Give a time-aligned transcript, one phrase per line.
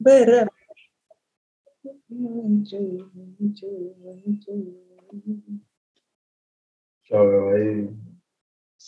[0.00, 0.44] बरा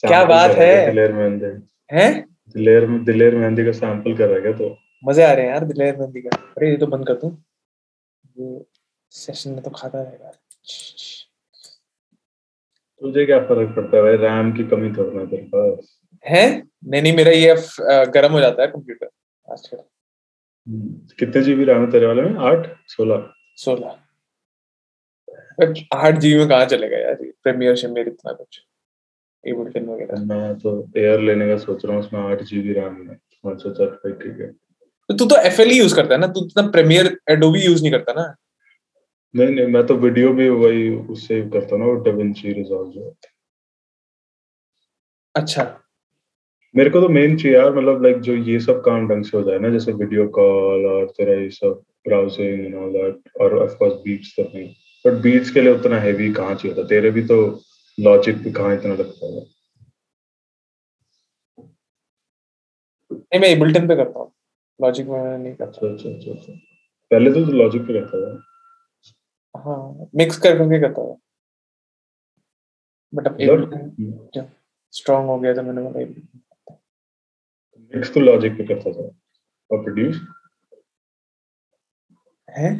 [0.02, 0.86] क्या हो बात है?
[0.86, 1.46] दिलेर मेहंदी
[1.92, 2.06] है
[2.54, 5.96] दिलेर दिलेर मेहंदी का सैंपल कर रहा है तो मज़े आ रहे हैं यार दिलेर
[5.96, 7.30] मेहंदी का। अरे ये तो बंद कर दूँ।
[8.38, 8.64] ये
[9.12, 10.30] सेशन में तो खाता रहेगा
[13.02, 14.16] तुझे क्या फ़र्क पड़ता है भाई?
[14.16, 16.62] रैम की कमी थोड़ी ना तेरे पास। है?
[16.84, 17.54] नहीं नहीं मेरा ये
[18.12, 19.08] गर्म हो जाता है कंप्यूटर
[19.48, 19.82] आजकल
[20.66, 22.36] कितने जीबी रैम है तेरे वाले में?
[22.40, 22.66] आठ?
[22.88, 23.28] सोलह?
[23.56, 23.98] सोलह।
[25.94, 27.14] आठ जीबी में कहाँ चलेगा यार?
[27.42, 28.62] प्रीमियर शेमियर इतना कुछ?
[29.44, 33.18] एबल्टन वगैरह। मैं तो एयर लेने का सोच रहा हूँ उसमें आठ जीबी रैम है।
[33.44, 34.50] मैं सोचा ठीक है
[35.10, 36.26] तो तू तो एफएल ही यूज़ करता है ना?
[36.26, 38.34] तू इतना प्रीमियर एडोबी यूज़ नहीं करता ना?
[39.34, 43.14] नहीं नहीं मैं तो वीडियो भी वही उससे करता हूँ ना डेविंची रिजॉल्व जो
[45.34, 45.81] अच्छा।
[46.76, 49.42] मेरे को तो मेन चाहिए यार मतलब लाइक जो ये सब काम ढंग से हो
[49.42, 53.74] जाए ना जैसे वीडियो कॉल और तेरा ये सब ब्राउजिंग एंड ऑल दैट और ऑफ़
[53.74, 54.74] कोर्स बीट्स तो नहीं।
[55.06, 56.88] बट बीट्स के लिए उतना हैवी कहाँ चाहिए होता?
[56.88, 57.60] तेरे भी तो
[58.00, 59.44] लॉजिक भी कहाँ इतना लगता है?
[63.12, 64.32] नहीं मैं एबल्टन पे करता हूँ।
[64.82, 66.52] लॉजिक में नहीं करता। अच्छा अच्छा अच्छा अच्छा।
[67.10, 68.42] पहले तो तो लॉजिक पे करता था।
[69.56, 71.16] हाँ मिक्स कर करके करता था।
[73.14, 74.46] बट अब एबल्टन
[74.90, 76.04] स्ट्रांग हो गया था मैंने बोला।
[77.92, 79.08] मिक्स तो लॉजिक पे करता था।
[79.70, 80.20] और प्रोड्यूस
[82.48, 82.70] है?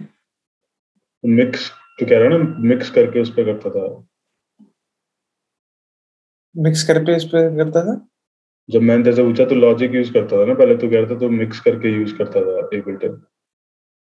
[1.25, 3.85] मिक्स तो कह रहा ना मिक्स करके उस पे करता था।
[6.55, 7.95] मिक्स कर पे इस पे करता था?
[8.69, 11.19] जब मैंने जैसे पूछा तो लॉजिक यूज़ करता था ना पहले तो कह रहा था
[11.21, 13.23] तो मिक्स करके यूज़ करता था एबल्टन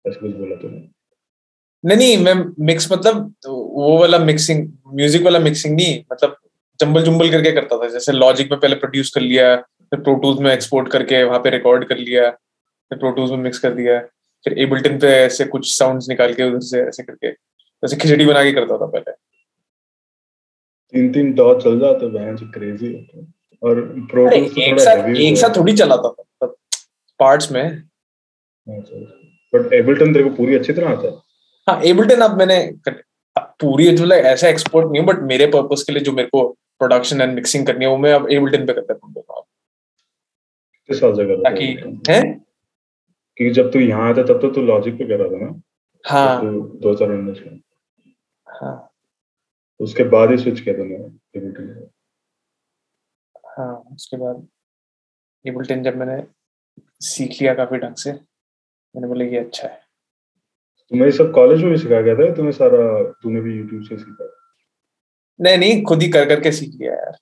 [0.05, 0.79] ऐसे कुछ बोला तूने।
[1.85, 2.35] नहीं नहीं मैं
[2.67, 6.37] मिक्स मतलब वो वाला मिक्सिंग म्यूज़िक वाला मिक्सिंग नहीं मतलब
[6.81, 9.55] जंबल जुम्बल करके करता था जैसे लॉजिक में पहले प्रोड्यूस कर लिया
[9.95, 13.73] फिर प्रोटूज में एक्सपोर्ट करके वहाँ पे रिकॉर्ड कर लिया फिर प्रोटूज में मिक्स कर
[13.75, 13.99] दिया
[14.45, 18.43] फिर एबल्टन पे ऐसे कुछ साउंड्स निकाल के उधर से ऐसे करके जैसे खिचड़ी बना
[18.45, 19.13] के करता था पहले।
[20.95, 22.93] तीन तीन डॉट चल जाते बहन से क्रेजी
[23.63, 26.47] और प्रो अरे टूल्स तो एक साथ एक हो साथ थोड़ी चलाता था
[27.21, 27.83] पार्ट्स में।
[28.67, 31.15] बट एबल्टन तेरे को पूरी अच्छी तरह आता है?
[31.69, 32.59] हाँ एबल्टन अब मैंने
[33.61, 36.47] पूरी जो like ऐसा एक्सपोर्ट नहीं बट मेरे पर्पस के लिए जो मेरे को
[36.79, 39.13] प्रोडक्शन एंड मिक्सिंग करनी है वो मैं अब एबल्टन पे करता हूँ।
[40.89, 41.67] किस साल से कर रहा ताकि
[42.09, 42.23] है?
[43.39, 45.61] कि जब तू यहाँ आता तब तो तू लॉजिक पे कर रहा था ना?
[46.05, 47.61] हाँ। दो हज़ार उन्नीस में
[48.47, 48.91] हाँ।
[49.81, 50.97] उसके बाद ही स्विच किया तूने
[53.57, 54.47] हाँ। उसके बाद
[55.45, 56.23] एबल्टन जब मैंने
[57.05, 59.83] सीख लिया काफ़ी ढंग से मैंने बोला ये अच्छा है।
[60.93, 62.79] तुम्हें सब कॉलेज में भी सिखाया गया था या तुम्हें सारा
[63.23, 64.31] तूने भी यूट्यूब से सीखा?
[65.41, 67.17] नहीं नहीं खुद ही कर करके सीख लिया यार।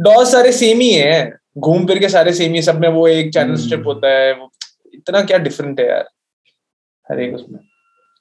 [0.00, 3.32] डॉस सारे सेम ही है। घूम फिर के सारे सेम ही सब में वो एक
[3.32, 4.50] चैनल हम्म। स्ट्रिप होता है वो
[4.94, 6.08] इतना क्या डिफरेंट है यार
[7.06, 7.58] हर एक उसमें।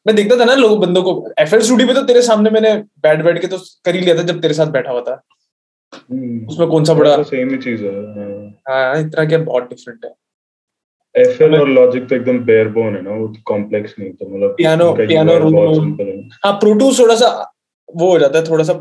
[0.06, 3.24] मैं देखता था ना लोगों बंदों को एफएल स्टूडियो पे तो तेरे सामने मैंने बैठ
[3.24, 5.22] बैठ के तो कर ही लिया था जब तेरे साथ बैठा हुआ था।
[6.50, 7.94] उसमें कौन सा बड़ा सेम ही चीज़ है
[8.70, 10.14] हाँ। इतना क्या बहुत डिफरेंट है।
[11.16, 14.56] एफएल और लॉजिक तो एकदम बेयर बोन है ना वो कॉम्प्लेक्स नहीं तो मतलब
[15.44, 17.30] roll। सिंपल है हाँ प्रोटूस थोड़ा सा
[17.90, 18.74] वो हो जाता है थोड़ा सा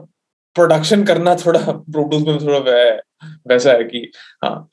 [0.54, 3.03] प्रोडक्शन करना थोड़ा प्रोड्यूस में थोड़ा वै-
[3.47, 4.12] वैसा है कि
[4.44, 4.69] हाँ।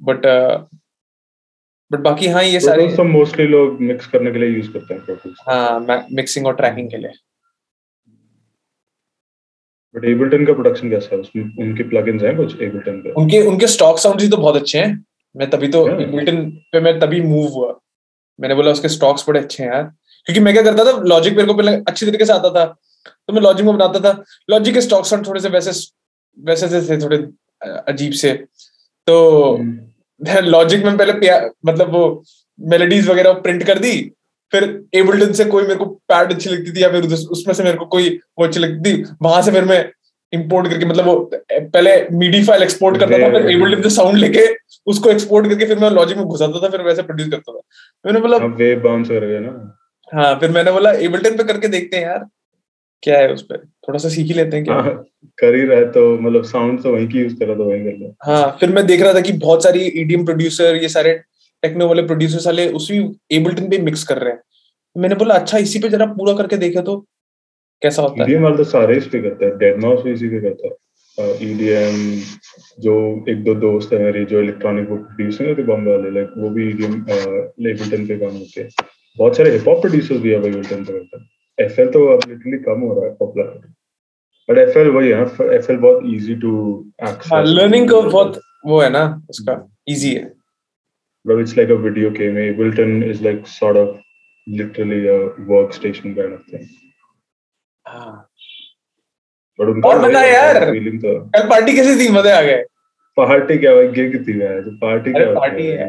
[0.00, 0.22] बट
[1.92, 4.72] बट बाकी हाँ ये सारे Pro Tools तो मोस्टली लोग मिक्स करने के लिए यूज़
[4.72, 7.10] करते हैं हाँ मिक्सिंग और ट्रैकिंग के लिए।
[9.94, 11.20] बट एबल्टन का प्रोडक्शन कैसा है?
[11.20, 13.10] उसमें उनके प्लगइन्स हैं कुछ एबल्टन पे?
[13.10, 15.04] उनके उनके स्टॉक साउंड्स ही तो बहुत अच्छे हैं।
[15.36, 16.00] मैं तभी तो.
[16.00, 17.80] एबल्टन पे मैं तभी मूव हुआ।
[18.40, 19.82] मैंने बोला उसके स्टॉक्स बड़े अच्छे हैं यार।
[20.24, 21.02] क्योंकि मैं क्या करता था?
[21.02, 22.76] लॉजिक मेरे को पहले अच्छी तरीके से आता था।
[23.32, 25.70] तो मैं लॉजिक में बनाता था। लॉजिक के स्टॉक साउंड थोड़े से वैसे
[26.38, 27.16] वैसे से थे थोड़े
[27.88, 28.32] अजीब से।
[29.06, 29.58] तो।
[30.42, 31.12] लॉजिक में पहले
[31.66, 32.24] मतलब वो
[32.60, 34.12] मेलोडीज वगैरह प्रिंट कर दी
[34.52, 37.76] फिर एबल्टन से कोई मेरे को पैड अच्छी लगती थी या फिर उसमें से मेरे
[37.76, 39.90] को कोई वो अच्छी लगती थी वहाँ से फिर मैं
[40.32, 44.56] इंपोर्ट करके मतलब वो पहले मीडी फ़ाइल एक्सपोर्ट करता था फिर एबल्टन से साउंड लेके
[44.86, 47.60] उसको एक्सपोर्ट करके फिर मैं लॉजिक में घुसाता था फिर वैसे प्रोड्यूस करता था।
[48.06, 49.78] मैंने बोला हाँ वेव बाउंस कर गए ना।
[50.14, 52.26] हाँ फिर मैंने बोला एबल्टन पे करके देखते हैं यार।
[53.02, 53.58] क्या है उस पर
[53.88, 54.74] थोड़ा सा सीख ही लेते हैं क्या?
[54.74, 54.94] हाँ
[55.38, 58.14] कर ही रहे तो मतलब साउंड तो वहीं की यूज़ करा तो वहीं कर लो
[58.24, 61.14] हाँ फिर मैं देख रहा था कि बहुत सारी ईडीएम प्रोड्यूसर ये सारे
[61.62, 62.98] टेक्नो वाले प्रोड्यूसर साले उसी
[63.32, 64.40] एबल्टन पे मिक्स कर रहे हैं।
[64.96, 66.96] मैंने बोला अच्छा इसी पे जरा पूरा करके देखे तो
[67.82, 68.28] कैसा होता है?
[68.28, 70.74] ईडीएम वाले तो सारे इस पे करते हैं डेड माउस भी इसी पे करता है।
[71.42, 71.96] ईडीएम
[72.80, 72.94] जो
[73.28, 76.68] एक दो दोस्त है मेरे जो इलेक्ट्रॉनिक वो प्रोड्यूसर है बॉम्बे वाले लाइक वो भी
[76.68, 76.94] ईडीएम
[77.70, 78.68] एबल्टन पे काम करते हैं।
[79.16, 81.28] बहुत सारे हिप हॉप प्रोड्यूसर्स भी अब एबल्टन पे करते हैं।
[81.58, 83.46] एफएल तो अब लिटरली कम हो रहा है पॉपुलर
[84.48, 86.52] बट एफएल वही है ना एफएल बहुत easy to
[87.08, 89.54] access learning curve बहुत वो है ना उसका
[89.88, 90.30] इजी है।
[91.24, 92.38] But it's like a video game.
[92.42, 93.90] Ableton is like sort of
[94.46, 95.18] literally a
[95.50, 96.64] workstation kind of thing.
[97.86, 98.14] हाँ।
[99.58, 102.08] But और बता यार। फीलिंग था कल पार्टी कैसी थी?
[102.12, 102.64] मज़े आ गए।
[103.16, 105.86] पार्टी क्या भाई गिग थी मैं तो पार्टी क्या पार्टी है?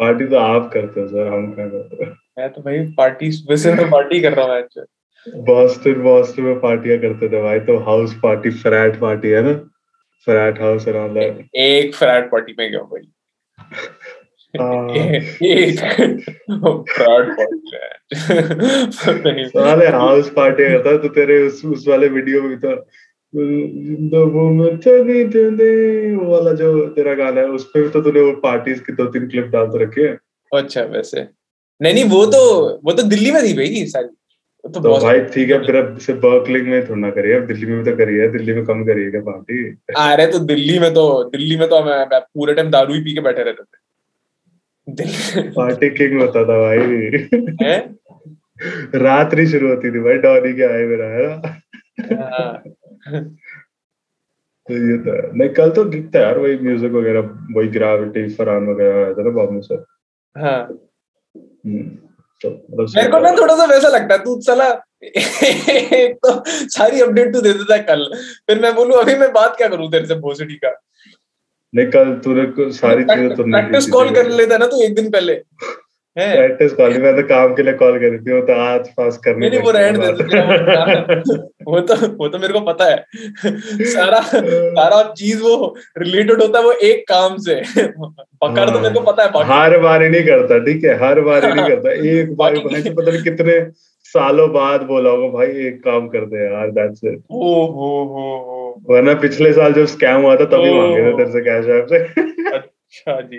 [0.00, 2.12] पार्टी तो आप करते हो सर हम क्या करते हैं?
[2.38, 4.86] मैं तो भाई पार्टी वैसे मैं पार्टी कर रहा हूँ
[5.46, 9.52] बॉस्टन बॉस्टन में पार्टियाँ करते थे भाई तो हाउस पार्टी फ्रैट पार्टी है ना?
[10.26, 13.08] फ्रैट हाउस अराउंड दैट एक फ्रैट पार्टी में गया भाई।
[19.00, 22.74] पार्टी साले हाउस पार्टी करता है तो तेरे उस उस वाले वीडियो में भी तो
[23.34, 25.72] ज़िंदगी में चली चले
[26.14, 29.06] वो वाला जो तेरा गाना है उस पे भी तो तूने वो पार्टीज़ की दो
[29.06, 30.18] तीन क्लिप डाल तो रखे हैं।
[30.52, 31.37] अच्छा वैसे।
[31.80, 32.40] नहीं नहीं वो तो
[32.84, 34.08] वो तो दिल्ली में थी भाई सारी।
[34.64, 37.66] तो तो भाई ठीक है फिर अब से बर्कलिंग में थोड़ा ना करिए अब दिल्ली
[37.66, 39.58] में भी तो करिए दिल्ली में कम करिए क्या पार्टी?
[39.96, 43.14] अरे तो दिल्ली में तो दिल्ली में तो मैं मैं पूरे टाइम दारू ही पी
[43.14, 43.76] के बैठे रहते थे।
[45.50, 46.78] पार्टी किंग होता था भाई।
[47.62, 47.98] हैं?
[48.94, 51.34] रात नहीं शुरू होती थी भाई डॉनी के आए मेरा है ना?
[52.14, 52.62] हाँ,
[54.68, 57.20] तो ये तो है। नहीं कल तो गिग था यार वही म्यूज़िक वगैरह
[57.56, 59.84] वही ग्रेविटी फरहान वगैरह आया था ना में सर
[60.36, 60.87] हाँ।
[62.40, 64.68] तो मतलब मेरे को ना थोड़ा सा वैसा लगता है तू चला
[65.02, 68.04] एक तो सारी अपडेट तू दे देता है कल।
[68.46, 70.70] फिर मैं बोलूँ अभी मैं बात क्या करूँ तेरे से भोसड़ी का?
[71.74, 75.34] नहीं कल तूने सारी चीज़ें तो प्रैक्टिस कॉल कर लेता ना तू एक दिन पहले।
[76.16, 79.48] प्रैक्टिस कॉल मैं तो काम के लिए कॉल करी थी वो तो आज पास करनी
[79.48, 80.40] नहीं नहीं वो रहने दे
[81.64, 83.04] वो वो तो वो तो मेरे को पता है।
[83.84, 89.00] सारा सारा चीज़ वो रिलेटेड होता है वो एक काम से। पकड़ तो मेरे को
[89.00, 90.94] पता है हर बार ही नहीं करता ठीक है?
[90.94, 93.60] हर बार ही नहीं करता। एक बार पता नहीं कितने
[94.04, 98.36] सालों बाद बोला होगा भाई एक काम कर दे यार दैट्स इट ओ हो हो
[98.46, 101.86] हो। वरना पिछले साल जब स्कैम हुआ था तभी मांगे थे तेरे से कैश ऐप
[101.92, 103.38] से। अच्छा जी।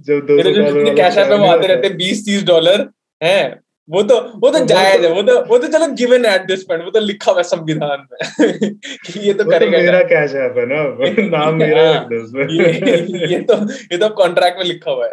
[0.00, 2.88] जब दो मेरे कैश ऐप में वो आते रहते बीस तीस डॉलर
[3.22, 6.42] हैं वो तो वो तो जायज़ तो- है वो तो वो तो चलो गिवन एट
[6.42, 8.20] दिस पॉइंट वो तो लिखा हुआ संविधान में।
[9.06, 10.82] कि ये तो तो करेगा मेरा कैश ऐप है ना
[11.38, 12.44] नाम मेरा हाँ, रख दो उसमें।
[13.28, 15.12] ये तो ये तो कॉन्ट्रैक्ट में लिखा हुआ है।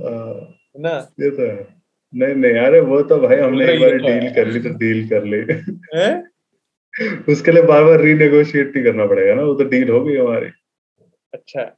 [0.00, 1.12] हाँ, ना?
[1.20, 1.76] ये तो है।
[2.14, 5.08] नहीं नहीं अरे वो तो भाई हमने एक बार डील तो कर ली तो डील
[5.08, 5.42] कर ली।
[7.32, 10.46] उसके लिए बार बार रीनेगोशिएट नहीं करना पड़ेगा ना वो तो डील हो गई हमारी।
[11.34, 11.76] अच्छा।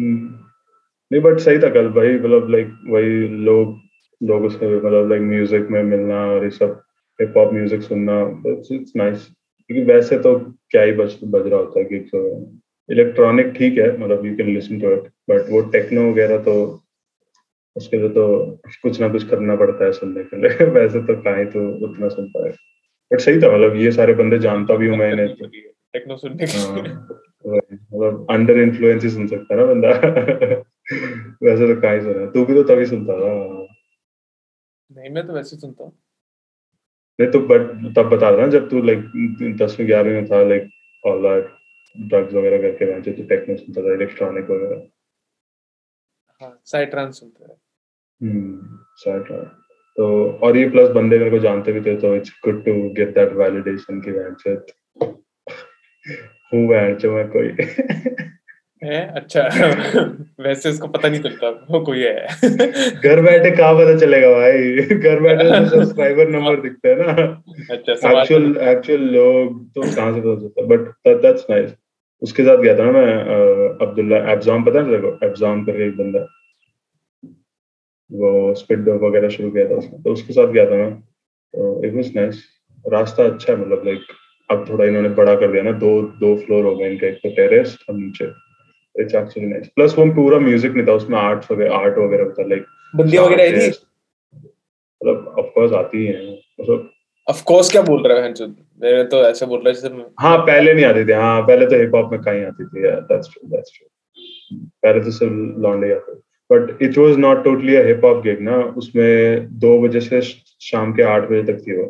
[0.00, 3.78] नहीं बट सही था कल भाई मतलब लाइक वही लोग,
[4.22, 6.82] लोगों से मतलब लाइक म्यूज़िक में मिलना और ये सब
[7.20, 9.28] हिप हॉप म्यूज़िक सुनना इट्स नाइस
[9.66, 11.96] क्योंकि वैसे तो क्या ही बज बज रहा होता है कि
[12.90, 16.82] इलेक्ट्रॉनिक ठीक है मतलब you can listen to it but वो टेक्नो वगैरह तो
[17.76, 21.44] उसके लिए तो कुछ ना कुछ करना पड़ता है सुनने के लिए। वैसे तो कहाँ
[21.44, 22.52] तो उतना सुन पाए।
[23.12, 26.46] बट सही था मतलब ये सारे बंदे जानता भी हूँ मैं इन्हें तो टेक्नो सुनने
[26.46, 29.88] के हाँ, मतलब अंडर इन्फ्लुएंस ही सुन सकता है ना बंदा।
[31.42, 33.32] वैसे तो कहाँ ही सुना। तू भी तो तभी सुनता था।
[34.90, 35.92] नहीं मैं तो वैसे सुनता हूँ।
[37.18, 38.98] नहीं तो बट तब बता रहा जब तू लाइक
[39.62, 40.68] दसवीं ग्यारहवीं में था लाइक
[41.04, 41.50] ऑल दैट
[41.96, 44.86] ड्रग्स वगैरह करके वहाँ तू टेक्नो सुनता था इलेक्ट्रॉनिक वगैरह।
[46.40, 47.56] हाँ साइड ट्रांस सुनता है।
[48.20, 48.78] हम्म
[49.08, 49.42] रहा
[49.96, 50.06] तो
[50.42, 53.32] और ये प्लस बंदे मेरे को जानते भी थे तो it's good to get that
[53.32, 54.34] validation की वैन
[56.52, 57.48] हूँ वैन से मैं कोई।
[58.82, 59.00] है?
[59.14, 59.42] अच्छा
[60.40, 62.26] वैसे उसको पता नहीं चलता वो कोई है।
[62.92, 64.96] घर बैठे कहाँ पता चलेगा भाई?
[64.96, 67.12] घर बैठे तो सब्सक्राइबर नंबर दिखते हैं ना।
[67.70, 71.70] अच्छा एक्चुअल एक्चुअल लोग तो कहाँ से पता चलता बट दैट्स नाइस
[72.22, 76.26] उसके साथ गया था ना मैं अब्दुल्ला एब्जाम पता है तेरे एब्जाम करके एक बंदा
[78.10, 81.94] वो स्पिड वगैरह शुरू किया था उसने। तो उसके साथ गया था मैं। तो इट
[81.94, 82.42] वाज नाइस
[82.84, 84.00] रास्ता अच्छा है मतलब लाइक
[84.52, 85.90] अब थोड़ा इन्होंने बड़ा कर दिया ना दो
[86.20, 88.24] दो फ्लोर हो गए इनके एक तो टेरेस और नीचे।
[88.94, 92.46] इट्स एक्चुअली नाइस प्लस वो पूरा म्यूज़िक नहीं था उसमें आर्ट्स वगैरह आर्ट वगैरह था
[92.48, 93.68] लाइक बंदियाँ वगैरह आई थी?
[95.00, 96.90] मतलब ऑफ़ कोर्स आती है मतलब
[97.26, 98.32] ऑफ़ कोर्स क्या बोल रहा है
[98.82, 101.78] मेरे तो ऐसे बोल रहा है जैसे हाँ पहले नहीं आती थी हाँ पहले तो
[101.80, 106.12] हिप हॉप में कहीं आती थी दैट्स ट्रू दैट्स ट्रू पहले तो सिर्फ़ लॉन्डे आते
[106.50, 110.92] but it was not totally a hip hop gig ना उसमें दो बजे से शाम
[110.92, 111.84] के आठ बजे तक थी वो।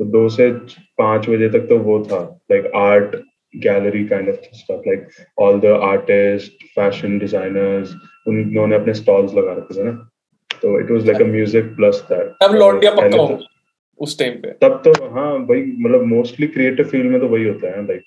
[0.00, 0.50] तो दो से
[0.98, 2.20] पाँच बजे तक तो वो था
[2.52, 3.16] like art
[3.54, 5.06] gallery kind of stuff like
[5.38, 7.94] all the artist fashion designers
[8.28, 9.92] उन्होंने अपने स्टॉल्स लगा रखे थे ना।
[10.62, 13.38] तो it was like a music plus that तब लौंडिया पक्का हूँ
[14.00, 17.76] उस टाइम पे। तब तो हाँ भाई मतलब मोस्टली क्रिएटिव फ़ील्ड में तो वही होता
[17.76, 18.02] है लाइक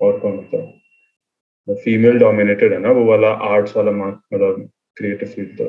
[0.00, 1.76] और कौन होता है?
[1.84, 5.64] फीमेल डोमिनेटेड है ना वो वाला आर्ट्स वाला मतलब क्रिएटिव फ़ील्ड तो।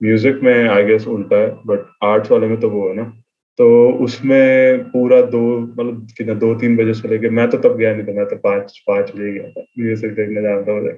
[0.00, 3.12] म्यूज़िक में आई गेस उल्टा है बट आर्ट्स वाले में तो वो है ना।
[3.58, 3.66] तो
[4.04, 8.06] उसमें पूरा दो मतलब कितना, दो, तीन बजे से लेके, मैं तो तब गया नहीं
[8.06, 10.92] था, मैं तो पाँच पाँच बजे गया था म्यूज़िक देखने था मुझे।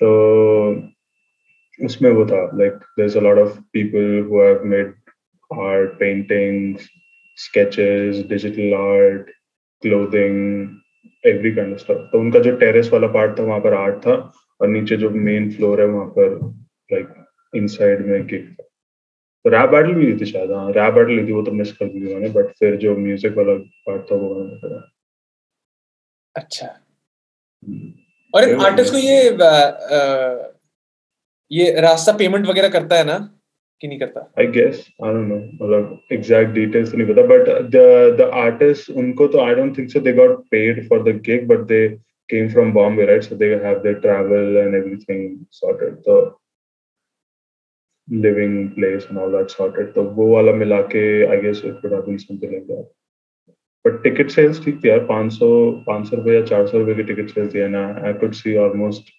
[0.00, 0.08] तो
[1.84, 4.94] उसमें वो था like is a lot of people who have made
[5.50, 6.88] art paintings
[7.36, 9.30] sketches digital art
[9.82, 10.68] clothing
[11.26, 14.32] every kind of stuff तो उनका जो टेरेस वाला पार्ट था, वहाँ पर आर्ट था,
[14.60, 16.38] और नीचे जो मेन फ्लोर है, वहाँ पर
[16.92, 17.08] लाइक
[17.54, 18.67] इनसाइड में गिग था
[19.50, 22.14] रैप बैटल भी थी शायद हाँ रैप बैटल थी वो तो मिस कर दी थी
[22.14, 23.54] मैंने बट फिर जो म्यूज़िक वाला
[23.86, 24.82] पार्ट था वो मैंने करा
[26.36, 26.66] अच्छा।
[28.34, 30.52] और इन आर्टिस्ट को ये आ,
[31.50, 33.18] ये रास्ता पेमेंट वगैरह करता है ना
[33.82, 37.48] कि नहीं करता I guess I don't know मतलब एग्जैक्ट डिटेल्स तो नहीं पता बट
[37.70, 37.86] द
[38.18, 41.66] द आर्टिस्ट उनको तो I don't think so they got paid for the gig but
[41.68, 41.82] they
[42.28, 43.24] came from Bombay, right?
[43.24, 46.04] So they have their travel and everything sorted.
[46.04, 46.34] The
[48.10, 49.94] living place and all that sorted.
[49.94, 52.86] तो वो वाला मिला के I guess it would have been something like that.
[53.84, 55.48] But ticket sales ठीक थी यार 500
[55.88, 59.12] 500 रुपए या 400 रुपए की ticket sales थी ना I could see almost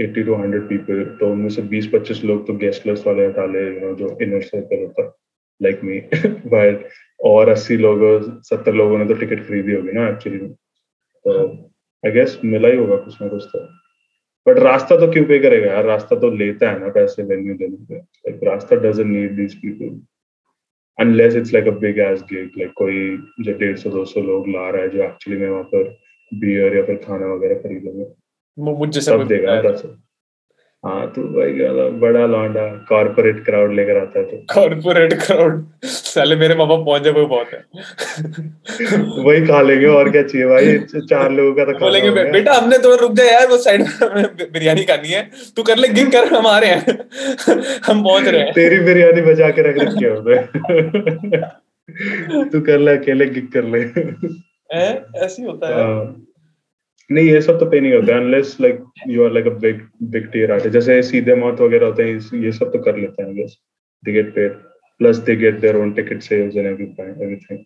[0.00, 3.64] 80 to 100 people तो उनमें से 20-25 लोग तो गेस्ट लिस्ट वाले हटा ले
[3.64, 5.06] यू नो जो इनर सर्कल होता
[5.62, 6.00] लाइक मी
[6.54, 6.88] बट
[7.30, 8.12] और 80 लोगों
[8.52, 10.38] 70 लोगों ने तो टिकट खरीदी होगी ना एक्चुअली
[11.24, 11.42] तो
[12.06, 13.64] आई गेस मिला ही होगा कुछ ना कुछ तो
[14.48, 15.84] बट रास्ता तो क्यों पे करेगा यार?
[15.84, 20.00] रास्ता तो लेता है ना पैसे वेन्यू देने पे। लाइक रास्ता doesn't need this people
[20.98, 24.48] unless it's like a big edge gig like कोई जो डेढ़ सौ दो सौ लोग
[24.48, 25.96] ला रहा है जो एक्चुअली में वहाँ पर
[26.32, 28.06] बियर या फिर खाना वगैरह खरीदेंगे
[28.58, 29.82] मुझ जैसा सब देगा ना दस
[30.84, 31.52] हाँ तो भाई
[32.00, 37.12] बड़ा लौंडा कॉर्पोरेट क्राउड लेकर आता है तो कॉर्पोरेट क्राउड साले मेरे पापा पहुँच जाए
[37.14, 37.60] बहुत है
[39.24, 40.78] वही खा लेंगे और क्या चाहिए भाई?
[41.00, 44.50] चार लोगों का तो बोलेंगे बे, बेटा हमने तो रुक जाए यार वो साइड में
[44.52, 45.22] बिरयानी खानी है।
[45.56, 46.80] तू कर ले गिग कर हम आ रहे हैं।
[47.86, 50.10] हम पहुँच रहे हैं। तेरी बिरयानी बजा के रख रखी है
[52.50, 53.80] तू कर ले अकेले गिग कर ले।
[55.24, 56.02] ऐसी होता है। हाँ।
[57.10, 59.80] नहीं ये सब तो पे नहीं होता unless like you are like a big
[60.12, 63.34] big tier artist जैसे सीधे मौत वगैरह होते हैं ये सब तो कर लेते हैं
[63.34, 63.56] guess
[64.04, 64.52] they get paid
[65.00, 67.58] plus they get their own ticket sales and everything everything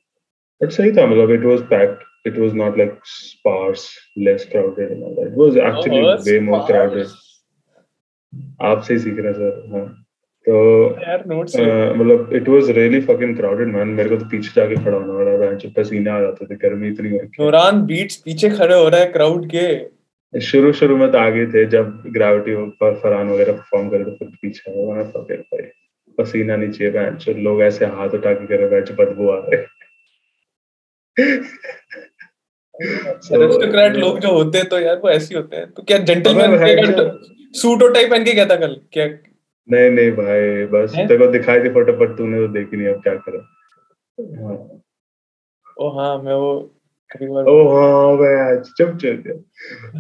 [0.60, 5.02] but सही था मतलब it was packed it was not like sparse less crowded and
[5.02, 7.06] all that it was actually way more crowded
[8.62, 10.01] आपसे ही सीख रहे sir हाँ।
[10.46, 10.54] तो
[11.94, 15.36] मतलब it was really fucking crowded man मेरे को तो पीछे जाके खड़ा होना पड़ा
[15.38, 19.00] बेंच पसीने आ जाते थे गर्मी इतनी हो रही नूरान बीट्स पीछे खड़े हो रहा
[19.00, 23.88] है क्राउड के। शुरू शुरू में तो आगे थे जब ग्रेविटी पर फरहान वगैरह परफॉर्म
[23.90, 25.66] करे तो फिर पीछे हो मैं फकिंग भाई।
[26.18, 29.60] पसीना चाहिए बेंच लोग ऐसे हाथ उठा के करे बेंच बदबू आ रहे
[33.34, 37.18] अरिस्टोक्रेट लोग जो होते हैं तो यार वो ऐसे होते हैं। तो क्या जेंटलमैन
[37.56, 38.80] सूट और टाई पहन के क्या था कल?
[38.92, 39.06] क्या
[39.68, 43.02] नहीं नहीं भाई बस तेरे को दिखाई थी फ़ोटो पर तूने तो देखी नहीं अब
[43.02, 43.38] क्या करे?
[44.36, 44.82] हाँ।
[45.80, 46.70] ओ हाँ मैं वो
[47.48, 49.44] ओ हाँ भाई चुप चुप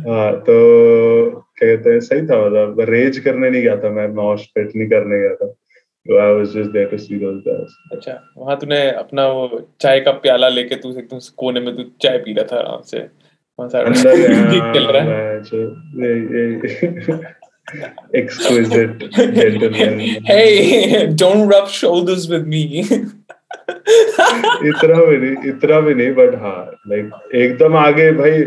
[0.08, 0.52] हाँ तो
[1.58, 4.88] क्या कहते हैं सही था मतलब रेज करने नहीं गया था मैं मॉश पेट नहीं
[4.88, 8.90] करने गया था। तो I was just there to see those guys अच्छा वहाँ तूने
[8.90, 12.56] अपना वो चाय का प्याला लेके तू एकदम कोने में तू चाय पी रहा था
[12.56, 13.08] आराम से।
[13.58, 15.42] वहाँ से अंदर चल रहा है।
[18.12, 20.00] Exquisite gentleman.
[20.24, 22.66] Hey, don't rub shoulders with me.
[24.70, 28.38] इतना भी नहीं इतना भी नहीं बट हाँ लाइक एकदम आगे भाई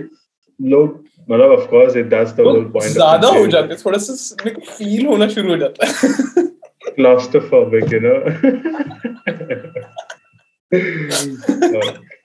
[0.60, 4.36] लोग मतलब of course it that's the whole point ज़्यादा हो जाते हैं थोड़ा सा
[4.46, 5.94] मेरे को फील होना शुरू हो जाता है।
[6.98, 8.20] Claustrophobic you know?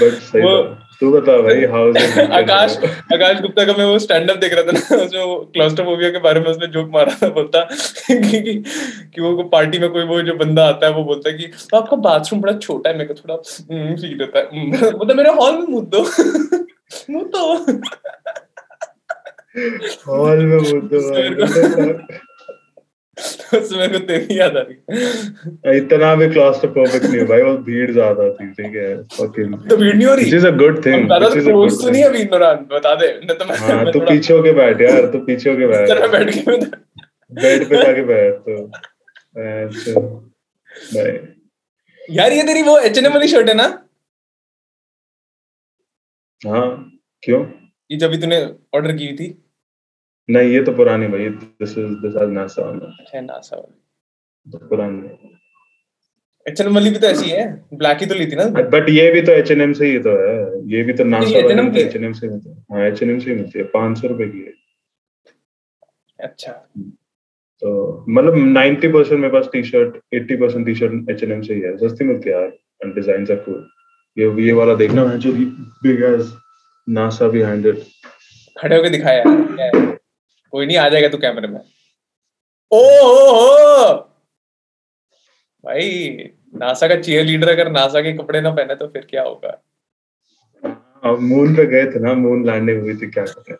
[0.00, 0.42] बट सही
[1.04, 1.88] तू बता भाई हाउ
[2.32, 2.76] आकाश
[3.14, 6.18] आकाश गुप्ता का मैं वो स्टैंड अप देख रहा था ना उसमें वो क्लस्ट्रोफोबिया के
[6.18, 7.60] बारे में उसने जोक मारा था बोलता
[8.10, 8.54] कि, कि,
[9.14, 11.76] कि वो पार्टी में कोई वो जो बंदा आता है वो बोलता है कि तो
[11.76, 13.36] आपका बाथरूम बड़ा छोटा है। मेरे को थोड़ा
[13.96, 16.00] फील होता है। मतलब मेरे हॉल में मुद्दो।
[17.10, 17.54] मुद्दो।
[20.06, 21.00] हॉल में मुद्दो
[23.56, 28.46] उसमें को तेरी याद आ रही। इतना भी क्लॉस्ट्रोफोबिक नहीं भाई वो भीड़ ज़्यादा थी
[28.52, 30.36] ठीक है फकिंग तो भीड़ नहीं हो रही?
[30.36, 33.36] Is a good thing this is a good तो नहीं अभी नौरान बता दे नहीं
[33.38, 36.56] तो मैं हाँ तू पीछे होके बैठ यार तू पीछे होके बैठ। तेरा बैठ के
[37.42, 38.64] बेड पे जाके बैठ तो।
[39.36, 41.18] अच्छा भाई
[42.16, 43.66] यार ये तेरी वो एचएनएम वाली शर्ट है ना?
[46.42, 46.66] हाँ
[47.22, 47.44] क्यों?
[47.90, 48.38] ये जब तूने
[48.74, 49.26] ऑर्डर की थी।
[50.28, 54.58] नहीं ये तो पुरानी भाई this is this is NASA वाला अच्छा नासा वाली तो
[54.68, 55.30] पुरानी।
[56.46, 59.20] एचएनएम वाली भी तो ऐसी है ब्लैक ही तो ली थी ना। बट ये भी
[59.22, 60.34] तो एचएनएम से ही तो है।
[60.72, 63.64] ये भी तो नासा वाली तो एचएनएम से मिलती है। हाँ एचएनएम से मिलती है
[63.74, 64.52] 500 रुपए की है।
[66.18, 66.52] अच्छा।
[67.62, 72.04] तो मतलब 90% मेरे पास T shirt 80% T shirt H and M से ही है। सस्ती
[72.04, 72.52] मिलती है यार
[72.84, 73.66] एंड डिज़ाइन आर कूल
[74.16, 76.32] ये ये वाला देखना है जो big edge
[76.86, 77.82] NASA behind it
[78.56, 79.93] खड़े होके दिखाया है।
[80.54, 81.60] कोई नहीं आ जाएगा तू कैमरे में।
[82.72, 83.92] ओ हो हो
[85.64, 86.08] भाई
[86.54, 89.62] नासा का चीयर लीडर अगर नासा के कपड़े ना पहने तो फिर क्या होगा?
[91.04, 93.56] अब मून पे गए थे ना मून लैंडिंग हुई थी क्या करें?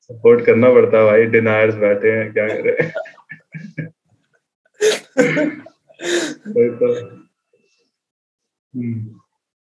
[0.00, 2.92] सपोर्ट करना पड़ता है भाई डिनायर्स बैठे हैं क्या करें?
[6.78, 6.94] तो।
[8.74, 9.20] हम्म।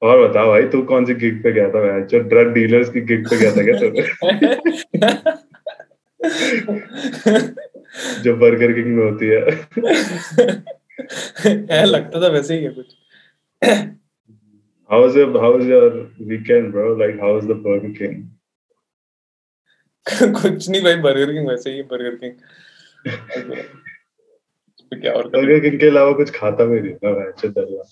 [0.01, 1.83] और बताओ भाई तू कौन सी गिग पे गया था?
[1.83, 3.89] मैं जो ड्रग डीलर्स की गिग पे गया था क्या तू
[8.23, 9.41] जो बर्गर किंग में होती है।
[11.71, 12.95] है लगता था वैसे ही है कुछ।
[14.89, 15.85] How was your how was your
[16.31, 16.83] weekend bro?
[16.93, 18.17] Like how was the burger king?
[20.21, 22.33] कुछ नहीं भाई बर्गर किंग वैसे ही बर्गर किंग
[25.01, 27.83] क्या और बर्गर किंग के अलावा कुछ खाता भी नहीं था मैं दरला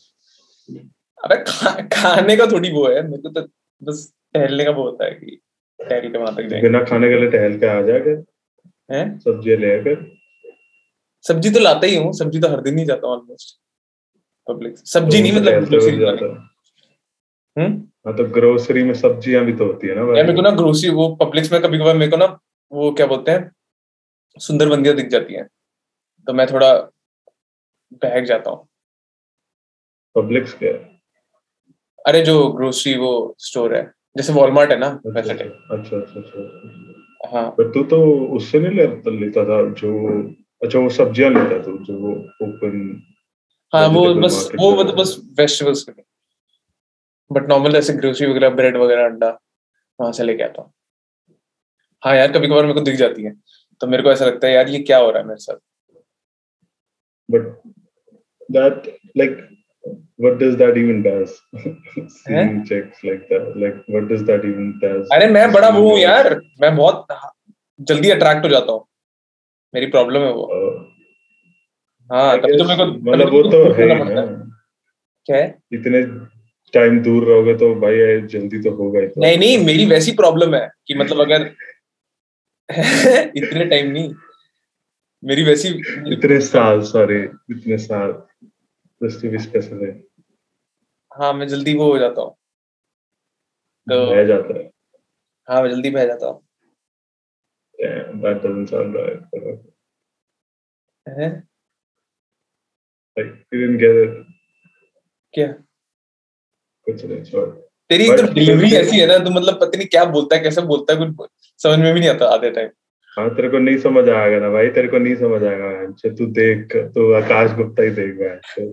[1.23, 3.47] अबे खा, खाने का थोड़ी वो है मेरे को तो
[3.81, 5.39] बस टहलने का वो होता है कि
[5.79, 8.11] टहल के वहाँ तक जाएँगे। बिना खाने के लिए टहल के आ जाएगा
[8.89, 9.19] हैं?
[9.19, 10.05] सब्ज़ी लेकर
[11.25, 13.57] सब्ज़ी तो लाता ही हूँ सब्ज़ी तो हर दिन ही जाता हूँ ऑलमोस्ट
[14.47, 16.27] पब्लिक सब्ज़ी नहीं मतलब लाने।
[17.57, 17.81] हम्म?
[18.05, 20.89] हाँ तो ग्रोसरी में सब्ज़ियाँ भी तो होती है ना यार मेरे को ना ग्रोसरी
[20.89, 22.25] वो पब्लिक्स में कभी कभार मेरे को ना
[22.71, 23.51] वो क्या बोलते हैं
[24.39, 25.47] सुंदर बंदियाँ दिख जाती हैं।
[26.27, 26.73] तो मैं थोड़ा
[28.03, 28.67] बहक जाता हूँ।
[30.15, 30.71] पब्लिक्स के?
[32.05, 33.83] अरे जो ग्रोसरी वो स्टोर है
[34.17, 35.45] जैसे वॉलमार्ट है ना अच्छा अच्छा
[35.75, 37.99] अच्छा अच्छा। हाँ। पर तू तो
[38.35, 39.91] उससे नहीं लेता लेता था जो
[40.63, 42.11] अच्छा वो सब्ज़ियाँ लेता तू जो वो
[42.47, 42.75] ओपन
[43.73, 46.03] हाँ वो बस वो मतलब बस वेजिटेबल्स के लिए।
[47.31, 49.29] बट नॉर्मल ऐसे ग्रोसरी वगैरह ब्रेड वगैरह अंडा
[49.99, 50.71] वहाँ से लेके आता हूँ।
[52.03, 53.33] हाँ यार कभी कभार मेरे को दिख जाती है।
[53.81, 55.57] तो मेरे को ऐसा लगता है यार ये क्या हो रहा है मेरे साथ?
[57.29, 57.45] But
[58.49, 59.37] that like
[60.17, 61.31] what does that even does?
[62.07, 65.07] Seeing checks like that like what does that even does?
[65.13, 67.07] अरे मैं बड़ा वो हूँ यार। मैं बहुत
[67.81, 68.85] जल्दी अट्रैक्ट हो जाता हूँ।
[69.73, 70.93] मेरी प्रॉब्लम है वो। Uh,
[72.09, 74.25] हाँ तभी तो मेरे को मतलब तो वो तो है ही।
[75.25, 75.57] क्या है?
[75.73, 76.01] इतने
[76.73, 80.11] टाइम दूर रहोगे तो भाई ये जल्दी तो होगा ही तो। नहीं नहीं मेरी वैसी
[80.11, 81.49] प्रॉब्लम है कि मतलब अगर
[83.37, 84.13] इतने टाइम नहीं।
[85.23, 85.69] मेरी वैसी
[86.13, 88.11] इतने साल सॉरी इतने साल।
[89.03, 90.01] Just to be specific
[91.11, 92.31] हाँ मैं जल्दी वो हो जाता हूँ।
[93.87, 94.69] तो रह जाता है।
[95.47, 96.41] हाँ मैं जल्दी बह जाता हूँ।
[97.79, 99.21] Damn, that doesn't sound right.
[101.07, 101.47] हैं?
[103.17, 104.13] like you didn't get it.
[105.33, 105.47] क्या?
[106.87, 107.49] कुछ नहीं छोड़।
[107.89, 110.93] तेरी तो डिलीवरी ऐसी है ना तू मतलब पता नहीं क्या बोलता है कैसे बोलता
[110.93, 111.29] है कुछ
[111.63, 112.69] समझ में भी नहीं आता आधे टाइम
[113.17, 116.25] हाँ तेरे को नहीं समझ आएगा ना भाई तेरे को नहीं समझ आएगा अच्छा तू
[116.25, 118.65] देख तू आकाश गुप्ता ही देख भाई।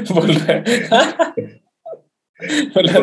[0.12, 0.62] बोल रहा है।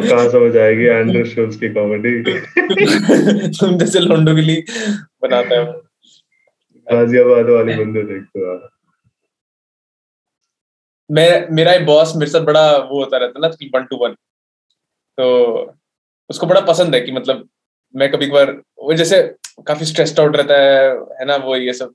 [0.10, 0.84] कहाँ समझ आएगी?
[0.86, 2.12] एंड्रू शुल्स की कॉमेडी
[3.60, 4.63] तुम जैसे लोंडो के लिए
[5.22, 5.65] बनाता है
[6.91, 8.69] गाजियाबाद वाली बंदे देख तू यार
[11.12, 14.13] मैं मेरा एक बॉस मेरे साथ बड़ा वो होता रहता है ना वन टू वन
[15.17, 15.76] तो
[16.30, 17.50] उसको बड़ा पसंद है कि मतलब
[17.96, 19.22] मैं कभी कभार वो जैसे
[19.67, 20.89] काफ़ी स्ट्रेस्ड आउट रहता है
[21.19, 21.93] है ना वो ये सब।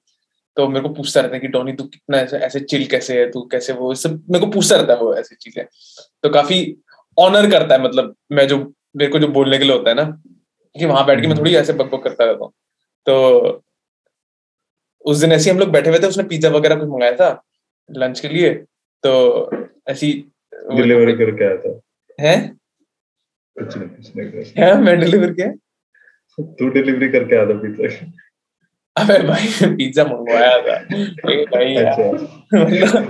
[0.56, 3.30] तो मेरे को पूछता रहता है कि टोनी तू कितना ऐसे ऐसे चिल कैसे है?
[3.30, 3.94] तू कैसे वो?
[3.94, 5.64] सब मेरे को पूछता रहता है वो ऐसी चीज़ें।
[6.22, 6.76] तो काफ़ी
[7.18, 8.58] ऑनर करता है मतलब मैं जो
[8.96, 10.04] मेरे को जो बोलने के लिए होता है ना
[10.76, 12.52] कि वहाँ बैठ के मैं थोड़ी ऐसे बकबक करता रहता हूँ।
[13.06, 13.62] तो
[15.04, 17.30] उस दिन ऐसे हम लोग बैठे हुए थे उसने पिज्जा वगैरह कुछ मंगाया था
[17.90, 18.52] लंच के लिए।
[19.04, 19.50] तो
[19.88, 20.12] ऐसी
[20.74, 21.80] डिलीवरी करके आया था।
[22.20, 22.36] है?
[23.56, 25.52] कुछ नहीं कुछ नहीं क्या मैं डिलीवर किया।
[26.40, 27.88] तू डिलीवरी करके आ था पिज्जा
[28.96, 29.46] अबे भाई
[29.77, 30.77] पिज्जा मंगवाया था.
[31.53, 33.01] भाई अच्छा.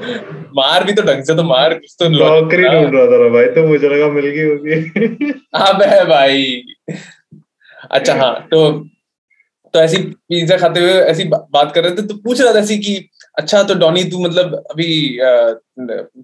[0.56, 3.46] मार भी तो ढंग से तो मार कुछ तो नौकरी ढूंढ रहा था ना भाई
[3.54, 5.32] तो मुझे लगा मिल गई होगी.
[5.54, 6.62] अबे भाई.
[7.90, 8.70] अच्छा हाँ तो
[9.74, 12.78] तो ऐसी पिज्जा खाते हुए ऐसी बात कर रहे थे तो पूछ रहा था ऐसी
[12.78, 12.94] कि
[13.38, 15.18] अच्छा तो डॉनी, तू मतलब अभी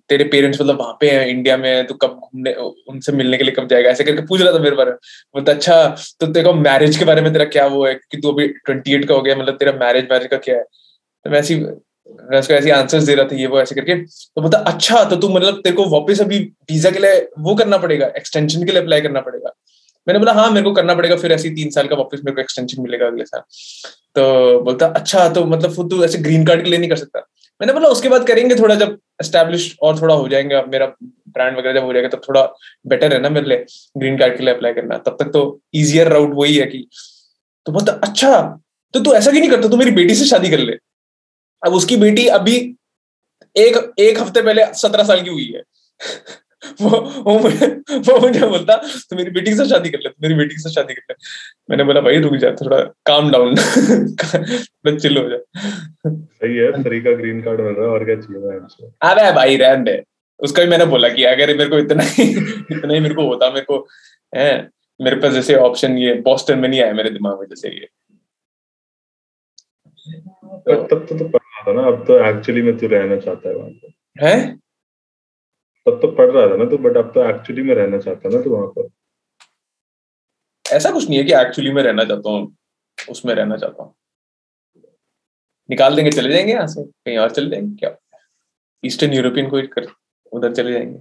[0.09, 3.55] तेरे पेरेंट्स मतलब वहाँ पे हैं इंडिया में, तू कब घूमने, उनसे मिलने के लिए
[3.55, 3.91] कब जाएगा?
[3.91, 4.97] ऐसे करके पूछ रहा था मेरे बारे में।
[5.35, 5.85] बोलता अच्छा
[6.21, 7.95] तो तेरे को मैरिज के बारे में तेरा क्या वो है?
[7.95, 10.63] कि तू अभी ट्वेंटी एट का हो गया मतलब तेरा मैरिज मैरिज का क्या है?
[10.63, 14.43] तो मैं ऐसी, मैं उसको ऐसी आंसर्स दे रहा था, ये वो ऐसे करके। तो
[14.43, 16.39] बोलता अच्छा तो तू मतलब तेरे को वापस अभी
[16.71, 19.51] वीज़ा के लिए वो करना पड़ेगा एक्सटेंशन के लिए अप्लाई करना पड़ेगा?
[20.07, 22.41] मैंने बोला हाँ मेरे को करना पड़ेगा, फिर ऐसे तीन साल का वापस मेरे को
[22.41, 23.41] एक्सटेंशन मिलेगा अगले साल।
[24.15, 27.21] तो बोलता अच्छा तो मतलब फिर तू ऐसे ग्रीन कार्ड के लिए नहीं कर सकता।
[27.61, 30.87] मैंने बोला, उसके बाद करेंगे थोड़ा, जब एस्टेब्लिश और थोड़ा हो जाएँगे, अब मेरा
[31.29, 32.43] ब्रांड वगैरह जब हो जाएगा, तब थोड़ा
[32.87, 33.65] बेटर है ना मेरे लिए
[33.97, 35.43] ग्रीन कार्ड के लिए अप्लाई करना। तब तक तो
[35.75, 36.87] इजियर राउट वही है कि
[37.67, 38.41] तो बोलता अच्छा
[38.95, 39.69] तो तू ऐसा क्यों नहीं करता?
[39.69, 40.73] तू मेरी बेटी से शादी कर ले।
[41.63, 42.57] अब उसकी बेटी अभी
[43.57, 45.63] एक एक हफ़्ते पहले सत्रह साल की हुई है।
[46.83, 47.67] वो वो मुझे
[47.99, 48.77] वो मुझे बोलता
[49.11, 51.15] तो मेरी बेटी से शादी कर ले मेरी बेटी से शादी कर ले.
[51.71, 55.39] मैंने बोला भाई रुक जा थोड़ा काम डाउन थोड़ा चिल हो जा।
[56.09, 59.85] सही है फ्री का ग्रीन कार्ड मिल रहा है और क्या चाहिए अबे भाई रहन
[59.85, 60.03] दे।
[60.41, 62.23] उसका भी मैंने बोला कि अगर मेरे को इतना ही
[62.71, 63.87] इतना ही मेरे को होता मेरे को
[64.35, 67.89] है मेरे पास जैसे ऑप्शन ये बॉस्टन में नहीं आया मेरे दिमाग में जैसे ये।
[70.09, 73.49] तो, तब तो तो पढ़ रहा था ना अब तो एक्चुअली में तू रहना चाहता
[73.49, 73.93] है वहाँ पर
[74.27, 74.57] है?
[75.87, 78.41] तब तो पढ़ रहा था ना तो बट अब तो एक्चुअली में रहना चाहता ना
[78.43, 78.89] तो वहाँ पर।
[80.67, 82.57] ऐसा कुछ नहीं है कि एक्चुअली में रहना चाहता हूँ
[82.99, 83.95] उसमें रहना चाहता हूँ।
[85.69, 87.97] निकाल देंगे चले जाएँगे यहाँ से कहीं और चले जाएँगे क्या?
[88.83, 89.87] ईस्टर्न यूरोपियन को कर
[90.33, 90.99] उधर चले जाएँगे।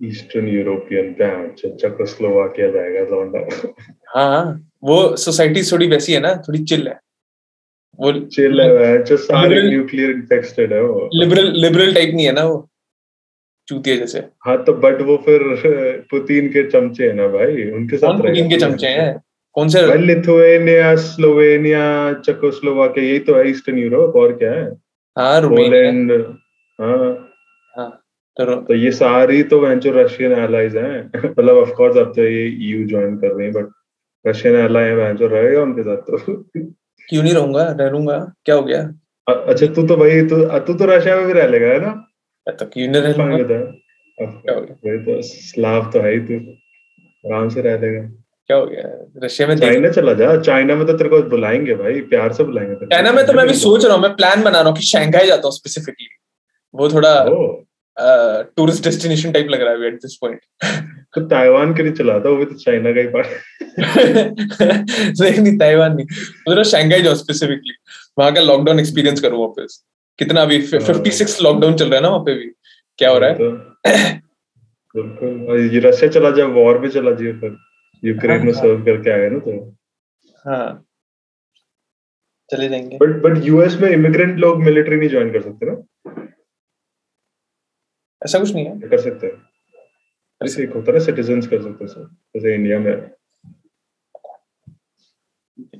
[0.00, 1.14] ईस्टर्न यूरोपियन
[1.58, 3.38] चेकोस्लोवाकिया जाएगा लौंडा
[4.14, 6.98] हाँ हाँ वो सोसाइटी थोड़ी वैसी है ना थोड़ी चिल है।
[7.98, 12.44] वो चिल है जो सारे न्यूक्लियर इन्फेक्टेड है वो। लिबरल लिबरल टाइप नहीं है ना
[12.44, 12.68] वो।
[13.68, 15.40] चूतिया जैसे। हाँ तो बट वो फिर
[16.10, 17.70] पुतिन के चमचे है ना भाई?
[17.70, 19.22] उनके साथ पुतिन के चमचे हैं?
[19.52, 24.72] कौन से लिथुएनिया स्लोवेनिया चेकोस्लोवाकिया यही तो है ईस्टर्न यूरोप और क्या है?
[25.18, 26.12] हाँ पोलैंड
[26.80, 27.32] हाँ।
[27.78, 28.02] हाँ
[28.36, 32.46] तो, तो ये सारी तो जो रशियन एलाइज हैं। मतलब ऑफ़ कोर्स अब तो ये
[32.46, 33.70] ईयू ज्वाइन कर रही है बट
[34.26, 36.18] रशियन एलाई है जो रहेगा उनके साथ तो।
[37.08, 37.76] क्यों नहीं रहूँगा?
[37.80, 38.94] रहूँगा। क्या हो गया?
[39.28, 42.08] अच्छा तू तो भाई तू तू तो रशिया में भी रह लेगा है ना?
[42.46, 43.12] तो क्यों नहीं रह
[44.20, 46.34] वही तो स्लाव तो है ही तू।
[47.24, 48.00] आराम से रह लेगा
[48.46, 48.82] क्या हो गया?
[49.24, 52.86] रशिया में चाइना चला जा। चाइना में तो तेरे को बुलाएँगे भाई प्यार से बुलाएँगे
[52.86, 55.26] चाइना में तो मैं भी सोच रहा हूँ मैं प्लान बना रहा हूँ कि शंघाई
[55.26, 56.08] जाता हूँ स्पेसिफिकली
[56.74, 57.12] वो थोड़ा
[58.56, 60.40] टूरिस्ट डेस्टिनेशन टाइप लग रहा है एट दिस पॉइंट
[61.14, 63.26] तो ताइवान के लिए चला था वो भी तो चाइना का ही पार्ट
[65.20, 67.74] नहीं नहीं ताइवान नहीं। शंघाई जाओ स्पेसिफिकली
[68.18, 69.84] वहाँ का लॉकडाउन एक्सपीरियंस करूँ वापस।
[70.18, 72.50] कितना अभी फिफ्टी सिक्स लॉकडाउन चल रहा है ना वहाँ पे भी।
[72.98, 73.36] क्या हो रहा है?
[74.94, 77.56] बिल्कुल ये रशिया चला जाए वॉर भी चला जाए फिर
[78.04, 79.58] यूक्रेन में सर्व करके आए ना तो।
[80.44, 80.82] हाँ।
[82.50, 85.76] चले जाएँगे। बट बट यूएस में इमिग्रेंट लोग मिलिट्री नहीं ज्वाइन कर सकते ना?
[88.22, 89.42] ऐसा कुछ नहीं है। कर सकते। हैं
[90.40, 92.04] ऐसे एक होता है सिटीजंस कर सकते हैं
[92.36, 93.10] जैसे इंडिया में।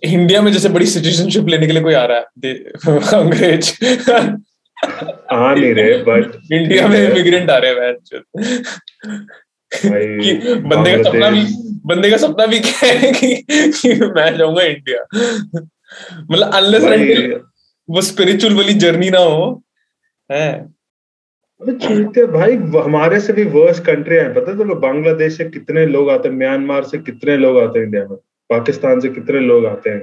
[0.02, 2.24] इंडिया में जैसे बड़ी सिटीजनशिप लेने के लिए कोई आ रहा है?
[3.20, 3.72] अंग्रेज़।
[5.32, 7.94] आ नहीं रहे बट इंडिया में इमिग्रेंट आ रहे हैं
[10.68, 11.40] बंदे का सपना भी
[11.86, 15.06] बंदे का सपना भी क्या है कि, कि मैं जाऊँगा इंडिया
[16.30, 17.40] मतलब अनलेस
[17.90, 19.64] वो स्पिरिचुअल वाली जर्नी ना हो
[20.32, 20.68] है?
[21.68, 26.10] चूते भाई हमारे से भी वर्स कंट्री है। पता है तो बांग्लादेश से कितने लोग
[26.10, 28.16] आते हैं म्यांमार से कितने लोग आते हैं इंडिया में?
[28.50, 29.96] पाकिस्तान से कितने लोग आते हैं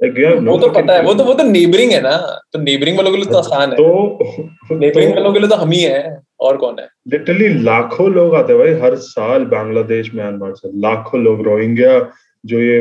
[0.00, 2.16] इंडिया में वो तो पता है वो तो वो तो नेबरिंग है ना।
[2.52, 5.70] तो नेबरिंग वालों के लिए तो आसान है। तो नेबरिंग वालों के लिए तो हम
[5.70, 6.00] ही है
[6.40, 6.88] और कौन है?
[7.08, 11.98] लिटरली लाखों लोग आते हैं भाई हर साल बांग्लादेश म्यांमार से लाखों लोग रोहिंग्या
[12.44, 12.78] जो ये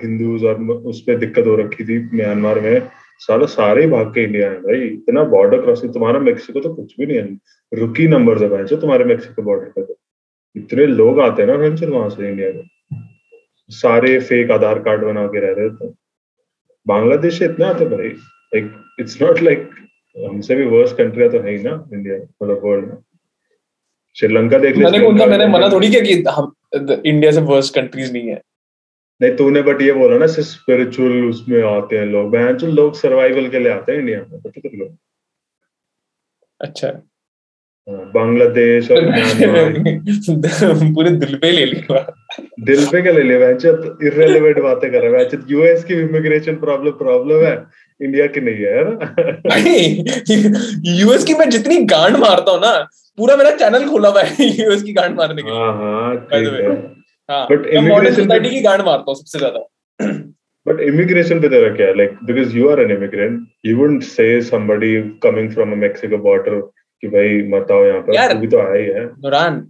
[0.00, 2.88] हिंदूज और उस पर दिक्कत हो रखी थी म्यांमार में
[3.20, 7.06] सारा सारे भाग के इंडिया है भाई। इतना बॉर्डर क्रॉसिंग तुम्हारा मेक्सिको तो कुछ भी
[7.06, 7.24] नहीं है।
[7.72, 9.96] रुकी नंबर है भाई जो तुम्हारे मेक्सिको बॉर्डर पे तो
[10.56, 12.68] इतने लोग आते हैं ना वेंचर वहाँ से इंडिया में।
[13.70, 15.92] सारे फेक आधार कार्ड बना के रह रहे थे।
[16.86, 19.70] बांग्लादेश से इतने आते भाई लाइक इट्स नॉट लाइक
[20.16, 22.96] हमसे भी वर्स्ट कंट्री तो है ही ना इंडिया मतलब वर्ल्ड में।
[24.16, 26.52] श्रीलंका देख मैंने मैंने मना थोड़ी किया कि हम
[27.04, 28.40] इंडिया से वर्स्ट कंट्रीज़ नहीं है।
[29.20, 33.58] नहीं तूने बट ये बोला ना स्पिरिचुअल उसमें आते हैं लोग। जो लोग सर्वाइवल के
[33.58, 34.96] लिए आते हैं इंडिया में पता तेरे लोग
[36.60, 36.88] अच्छा।
[37.88, 39.00] बांग्लादेश और
[40.94, 42.00] पूरे दिल पे ले लिया।
[42.60, 43.38] दिल पे क्या ले लिया?
[43.38, 47.54] बहन इररेलेवेंट बातें कर रहा है। यूएस की इमिग्रेशन प्रॉब्लम प्रॉब्लम है।
[48.00, 48.92] इंडिया की नहीं है ना?
[51.00, 52.72] यूएस की मैं जितनी गांड मारता हूँ ना
[53.18, 57.46] पूरा मेरा चैनल खोला हुआ है यूएस की गांड मारने के लिए। हाँ हाँ है।
[57.50, 59.60] बट इमिग्रेशन सोसाइटी की गांड मारता हूँ सबसे ज़्यादा।
[60.66, 61.96] बट इमिग्रेशन पे तेरा क्या है?
[61.96, 66.60] Like because you are an immigrant you wouldn't say somebody coming from a Mexico border
[67.02, 69.60] कि भाई मत आओ यहाँ पर तू भी तो आया ही है। नुरान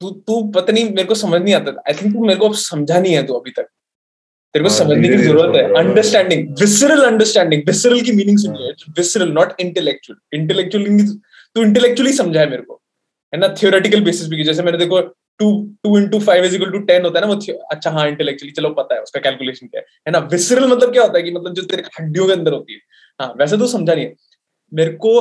[0.00, 2.98] तू तू पता नहीं मेरे को समझ नहीं आता। आई थिंक तू मेरे को समझा
[2.98, 3.68] नहीं है तू अभी तक।
[4.54, 9.60] तेरे को समझने की ज़रूरत है। अंडरस्टैंडिंग विसरल अंडरस्टैंडिंग विसरल की मीनिंग सुनिए विसरल नॉट
[9.60, 11.06] इंटेलेक्चुअल इंटेलेक्चुअल
[11.54, 12.80] तू इंटेलेक्चुअली समझा है मेरे को।
[13.32, 13.48] है ना?
[13.62, 15.00] थियोरेटिकल बेसिस पे जैसे मैंने देखो
[15.40, 15.46] two
[15.82, 18.68] two into five is equal to ten होता है ना वो अच्छा हाँ इंटेलेक्चुअली चलो
[18.74, 20.18] पता है उसका कैलकुलेशन क्या है। है ना?
[20.32, 22.80] विसरल मतलब क्या होता है कि मतलब जो तेरे हड्डियों के अंदर होती है।
[23.20, 24.14] हाँ वैसे तो समझा नहीं है।
[24.72, 25.20] मेरे को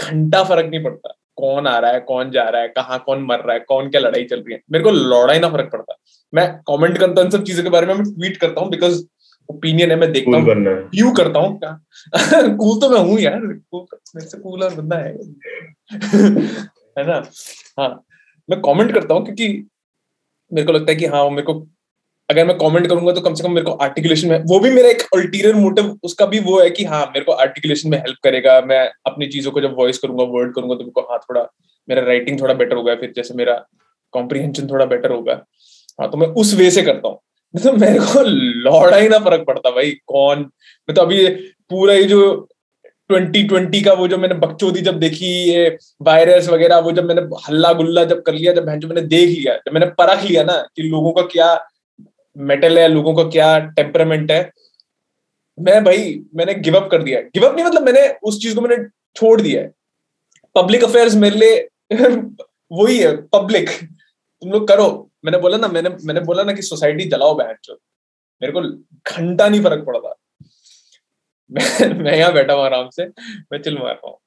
[0.00, 3.38] घंटा फ़र्क नहीं पड़ता। कौन आ रहा है कौन जा रहा है कहाँ कौन मर
[3.38, 5.96] रहा है कौन क्या लड़ाई चल रही है। मेरे को लड़ाई ना फ़र्क पड़ता।
[6.34, 9.04] मैं कमेंट करता हूँ सब चीज़ों के बारे में मैं ट्वीट करता हूँ बिकॉज़
[9.50, 14.20] ओपिनियन है मैं देखता हूँ। यू करता हूँ। क्या कूल तो मैं हूँ यार। मेरे
[14.20, 15.12] से कूल और बंदा है।
[16.98, 17.30] है ना?
[17.80, 18.04] हाँ।
[18.50, 19.66] मैं कमेंट करता हूँ क्योंकि
[20.52, 21.66] मेरे को लगता है कि हाँ मेरे को
[22.28, 24.88] अगर मैं कमेंट करूँगा तो कम से कम मेरे को आर्टिकुलेशन में वो भी मेरा
[24.88, 28.60] एक अल्टीरियर मोटिव उसका भी वो है कि हाँ मेरे को आर्टिकुलेशन में हेल्प करेगा।
[28.62, 31.46] मैं अपनी चीज़ों को जब वॉइस करूँगा वर्ड करूँगा तो मेरे को हाँ थोड़ा
[31.88, 33.54] मेरा राइटिंग थोड़ा बेटर होगा, फिर जैसे मेरा
[34.14, 35.32] कॉम्प्रीहेंशन थोड़ा बेटर होगा।
[36.00, 37.18] हाँ तो मैं उस वे से करता हूँ।
[37.54, 41.26] तो मेरे को लौड़ा ही ना फ़र्क पड़ता भाई, कौन मैं तो अभी
[41.70, 42.48] पूरा ये जो
[43.10, 47.72] 2020 का वो जो मैंने बकचोदी जब देखी, ये वायरस वगैरह, वो जब मैंने हल्ला
[47.72, 51.12] गुल्ला जब कर लिया, जब मैंने देख लिया, जब मैंने परख लिया ना कि लोगों
[51.12, 51.54] का क्या
[52.36, 54.50] मेटल है लोगों का क्या टेम्परामेंट है।
[55.58, 58.60] मैं भाई मैंने गिव अप कर दिया। गिव अप नहीं मतलब मैंने उस चीज़ को
[58.60, 58.76] मैंने
[59.16, 59.72] छोड़ दिया है।
[60.54, 61.68] पब्लिक अफेयर्स मेरे लिए
[62.72, 64.88] वही है पब्लिक तुम लोग करो।
[65.24, 67.76] मैंने बोला ना मैंने मैंने बोला ना कि सोसाइटी जलाओ बहन
[68.42, 68.60] मेरे को
[69.12, 70.14] घंटा नहीं फ़र्क पड़ता
[71.50, 73.04] मैं मैं यहाँ बैठा हूँ आराम से।
[73.52, 74.18] मैं चिल मार रहा हूँ।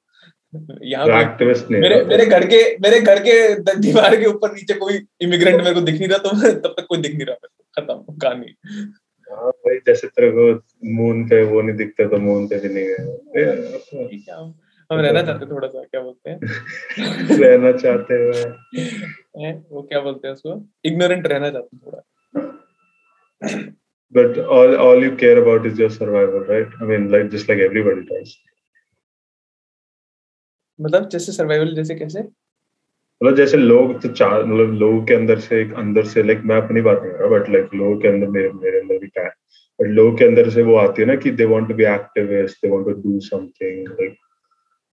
[0.84, 1.06] यहाँ
[1.80, 3.34] मेरे मेरे घर के मेरे घर के
[3.80, 6.98] दीवार के ऊपर नीचे कोई इमिग्रेंट मेरे को दिख नहीं रहा तो तब तक कोई
[6.98, 8.56] दिख नहीं रहा। खत्म कहानी
[9.32, 10.44] हाँ भाई जैसे तेरे को
[10.96, 14.18] मून पे वो नहीं दिखते तो मून पे भी नहीं गए
[14.92, 16.38] हम रहना चाहते थोड़ा सा क्या बोलते हैं?
[17.40, 18.14] रहना चाहते
[19.44, 20.68] हैं वो क्या बोलते हैं उसको?
[20.84, 22.02] इग्नोरेंट रहना चाहते हैं थोड़ा।
[24.14, 26.72] But all all you care about is your survival right?
[26.80, 28.32] I mean like just like everybody does.
[30.80, 32.22] मतलब जैसे सर्वाइवल जैसे कैसे?
[33.22, 36.56] मतलब जैसे लोग तो चार मतलब लोगों के अंदर से एक अंदर से लाइक मैं
[36.56, 39.24] अपनी बात नहीं कर रहा बट लाइक लोगों के अंदर मेरे मेरे अंदर भी क्या
[39.24, 39.30] है।
[39.80, 42.56] बट लोगों के अंदर से वो आती है ना कि they want to be activist
[42.56, 44.16] they want to do something like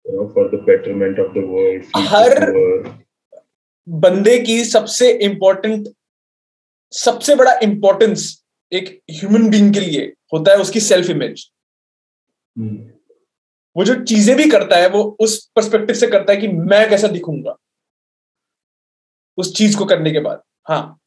[0.09, 2.49] you know for the betterment of the world हर
[3.89, 5.87] बंदे की सबसे इंपॉर्टेंट
[6.91, 11.51] सबसे बड़ा इंपॉर्टेंस एक ह्यूमन बींग के लिए होता है उसकी सेल्फ इमेज
[12.59, 12.77] hmm.
[13.77, 17.07] वो जो चीज़ें भी करता है वो उस परस्पेक्टिव से करता है कि मैं कैसा
[17.07, 17.57] दिखूँगा।
[19.37, 20.97] उस चीज़ को करने के बाद। हाँ।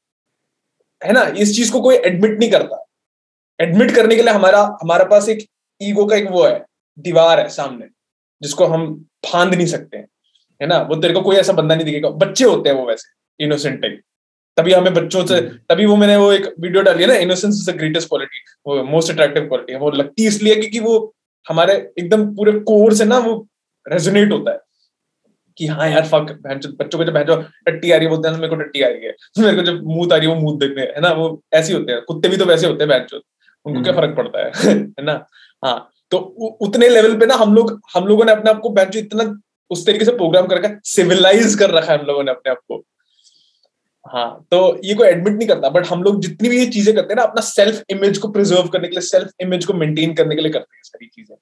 [1.04, 1.22] है ना?
[1.22, 2.84] इस चीज़ को कोई एडमिट नहीं करता।
[3.60, 5.46] एडमिट करने के लिए हमारा हमारे पास एक
[5.82, 6.64] ईगो का एक वो है
[6.98, 7.86] दीवार है सामने
[8.42, 10.06] जिसको हम फांद नहीं सकते। हैं
[10.62, 10.78] है ना?
[10.78, 14.00] वो तेरे को कोई ऐसा बंदा नहीं दिखेगा। बच्चे होते हैं वो वैसे इनोसेंट टाइप
[14.56, 17.54] तभी हमें बच्चों से हम्म। तभी वो मैंने वो एक वीडियो डाली है ना innocence
[17.54, 21.14] is the greatest quality वो मोस्ट अट्रैक्टिव क्वालिटी है। वो लगती इसलिए क्योंकि वो
[21.48, 23.48] हमारे एकदम पूरे कोर से ना वो
[23.88, 24.58] रेजोनेट होता है।
[25.56, 28.48] कि हाँ यार फक बच्चों को जब बहन टट्टी आ रही है बोलते हैं मेरे
[28.48, 30.82] को टट्टी आ रही है। मेरे को जब मुँह आ रही है वो मुँह देखने
[30.82, 33.20] है ना वो ऐसे होते हैं। कुत्ते भी तो वैसे होते हैं बहन
[33.66, 34.50] उनको क्या हम्म। फ़र्क पड़ता है?
[34.78, 35.26] है ना?
[35.64, 36.18] हाँ तो
[36.60, 39.40] उतने लेवल पे ना हम लोग हम लोगों ने अपने आप को बहन इतना
[39.70, 42.50] उस तरीके से प्रोग्राम कर रखा है सिविलाइज कर रखा है हम लोगों ने अपने
[42.50, 42.84] आप को।
[44.06, 47.12] हाँ तो ये कोई एडमिट नहीं करता बट हम लोग जितनी भी ये चीज़ें करते
[47.12, 50.34] हैं ना अपना सेल्फ इमेज को प्रिजर्व करने के लिए सेल्फ इमेज को मेंटेन करने
[50.34, 51.36] के लिए करते हैं सारी चीज़ें।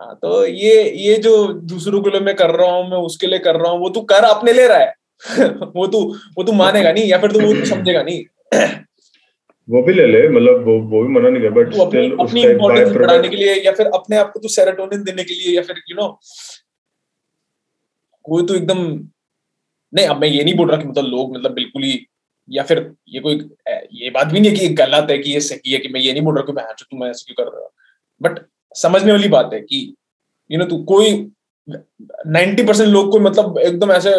[0.00, 3.38] हाँ तो ये ये जो दूसरों के लिए मैं कर रहा हूँ मैं उसके लिए
[3.38, 4.94] कर रहा हूँ वो तू कर अपने ले रहा। है
[5.76, 5.98] वो तू
[6.36, 8.24] वो तू मानेगा नहीं या फिर तू वो समझेगा नहीं।
[9.68, 12.92] वो भी ले ले मतलब वो वो भी मना नहीं कर बट स्टिल अपनी इंपॉर्टेंस
[12.92, 15.82] बढ़ाने के लिए या फिर अपने आप को तू सेरोटोनिन देने के लिए या फिर
[15.90, 16.08] यू नो
[18.24, 18.78] कोई तो एकदम
[19.94, 22.06] नहीं अब मैं ये नहीं बोल रहा कि मतलब लोग मतलब बिल्कुल ही
[22.48, 23.34] या फिर ये कोई
[23.92, 26.12] ये बात भी नहीं है कि गलत है कि ये सही है कि मैं ये
[26.12, 27.68] नहीं बोल रहा कि मैं तुम मैं ऐसे क्यों कर रहा
[28.20, 28.38] बट
[28.74, 29.94] समझने वाली बात है कि
[30.50, 31.30] यू नो तू कोई
[32.26, 34.10] नाइन्टी परसेंट लोग को मतलब एकदम ऐसे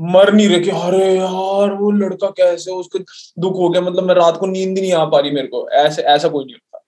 [0.00, 2.98] मर नहीं रहे कि अरे यार वो लड़का कैसे उसको
[3.38, 5.68] दुख हो गया। मतलब मैं रात को नींद ही नहीं आ पा रही मेरे को।
[5.68, 6.84] ऐसे ऐसा कोई नहीं होता।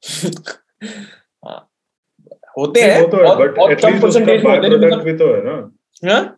[1.48, 1.70] हाँ।
[2.58, 5.72] होते हैं तो बहुत कम परसेंटेज होते हैं भी तो है ना।
[6.12, 6.36] हाँ?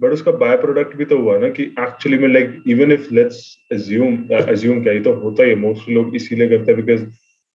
[0.00, 3.58] बट उसका बाय प्रोडक्ट भी तो हुआ ना कि एक्चुअली में like even if let's
[3.72, 7.04] assume assume क्या ही तो होता ही है मोस्टली लोग इसीलिए करते हैं because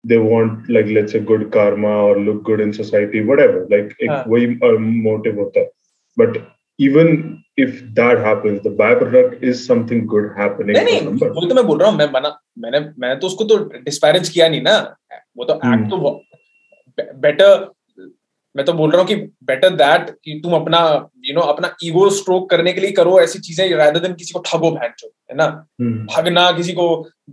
[0.08, 4.10] they want like let's say good karma और look good in society whatever like एक
[4.10, 4.24] हाँ.
[4.28, 10.78] वही मोटिव uh, होता है even if that happens the byproduct is something good happening
[10.78, 13.58] नहीं नहीं वो तो मैं बोल रहा हूँ मैं मना मैंने मैंने तो उसको तो
[13.80, 14.78] डिस्पैरेज किया नहीं ना
[15.38, 15.90] वो तो एक्ट hmm.
[15.90, 16.22] तो
[16.98, 17.72] बेटर
[18.56, 21.54] मैं तो बोल रहा हूँ कि बेटर दैट कि तुम अपना यू you नो know,
[21.54, 25.08] अपना ईगो स्ट्रोक करने के लिए करो ऐसी चीज़ें रादर देन किसी को ठगो भैंचो
[25.30, 25.46] है ना
[25.82, 26.88] हम्म। ठगना किसी को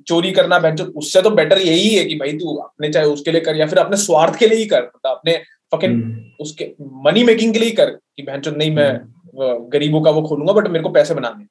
[0.07, 3.41] चोरी करना भैंचो उससे तो बेटर यही है कि भाई तू अपने चाहे उसके लिए
[3.41, 5.41] कर या फिर अपने स्वार्थ के लिए ही कर मतलब अपने
[5.73, 6.73] फकिंग हम्म। उसके
[7.05, 10.53] मनी मेकिंग के लिए ही कर कि भैंचो नहीं मैं हम्म। गरीबों का वो खोलूँगा
[10.53, 11.45] बट मेरे को पैसे बनाने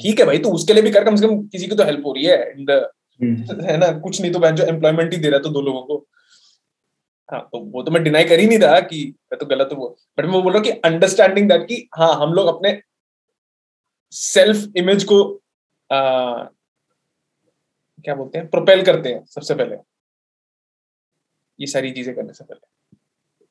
[0.00, 2.06] ठीक है भाई तू उसके लिए भी कर कम से कम किसी की तो हेल्प
[2.06, 2.88] हो रही है इन द
[3.62, 6.06] है ना कुछ नहीं तो भैंचो एम्प्लॉयमेंट ही दे रहा तो दो लोगों को
[7.28, 9.88] हाँ तो वो तो मैं डिनाई कर ही नहीं रहा कि मैं तो गलत हूँ
[10.18, 12.80] बट मैं बोल रहा हूँ कि अंडरस्टैंडिंग दैट कि हाँ हम लोग अपने
[14.12, 15.22] सेल्फ इमेज को
[15.92, 16.44] आ,
[18.04, 18.48] क्या बोलते हैं?
[18.48, 19.76] प्रोपेल करते हैं सबसे पहले।
[21.60, 22.66] ये सारी चीज़ें करने से पहले।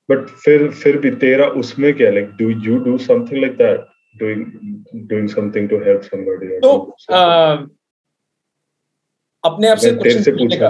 [0.10, 2.12] बट फिर फिर भी तेरा उसमें क्या?
[2.12, 3.80] Like do you do something like that
[4.18, 4.46] doing
[5.08, 6.78] doing something to help somebody तो
[9.44, 10.68] अपने आप से क्वेश्चन पूछने का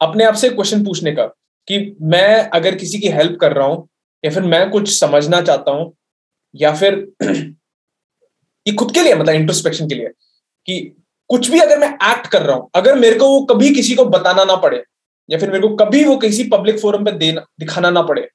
[0.00, 1.26] अपने आप से क्वेश्चन पूछने का
[1.68, 3.88] कि मैं अगर किसी की हेल्प कर रहा हूँ
[4.24, 5.92] या फिर मैं कुछ समझना चाहता हूँ
[6.54, 7.12] या फिर
[8.66, 10.08] ये खुद के लिए मतलब इंट्रोस्पेक्शन के लिए।
[10.68, 10.80] कि
[11.30, 14.04] कुछ भी अगर मैं एक्ट कर रहा हूँ, अगर मेरे को वो कभी किसी को
[14.06, 14.82] बताना ना पड़े,
[15.28, 18.28] या फिर मेरे को कभी वो किसी पब्लिक फोरम पे देना, दिखाना ना पड़े,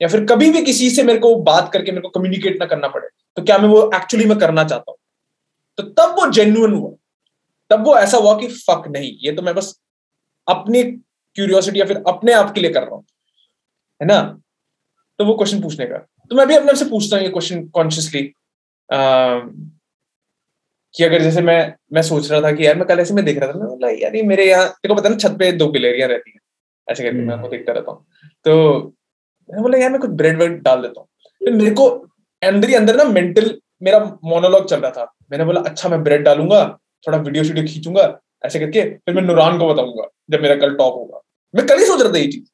[0.00, 2.88] या फिर कभी भी किसी से मेरे को बात करके मेरे को कम्युनिकेट ना करना
[2.88, 4.98] पड़े तो क्या मैं वो एक्चुअली मैं करना चाहता हूँ?
[5.78, 6.90] तो तब वो जेन्युन हुआ।
[7.70, 9.74] तब वो ऐसा हुआ कि फक नहीं, ये तो मैं बस
[10.48, 13.04] अपनी क्यूरियोसिटी या फिर अपने आप के लिए कर रहा हूँ,
[14.00, 14.20] है ना?
[15.18, 15.98] तो वो क्वेश्चन पूछने का।
[16.30, 18.22] तो मैं भी अपने आप से पूछता हूँ ये क्वेश्चन कॉन्शियसली
[20.94, 23.38] कि अगर जैसे मैं मैं सोच रहा था कि यार मैं कल ऐसे में देख
[23.38, 26.30] रहा था ना यार ये मेरे यहाँ देखो पता ना छत पे दो गिलेरियाँ रहती
[26.30, 26.40] हैं।
[26.88, 28.04] ऐसे करके मैं उनको हम्म। देखता रहता हूँ।
[28.44, 28.78] तो
[29.50, 31.08] मैं बोला यार मैं कुछ ब्रेड वेड डाल देता हूँ।
[31.40, 31.88] फिर मेरे को
[32.42, 36.24] अंदर ही अंदर ना मेंटल मेरा मोनोलॉग चल रहा था। मैंने बोला अच्छा मैं ब्रेड
[36.24, 36.64] डालूँगा
[37.06, 40.94] थोड़ा वीडियो शीडियो खींचूँगा ऐसे करके फिर मैं नुरान को बताऊँगा जब मेरा कल टॉप
[40.94, 41.20] होगा।
[41.54, 42.44] मैं कल ही सोच रहा था ये चीज़।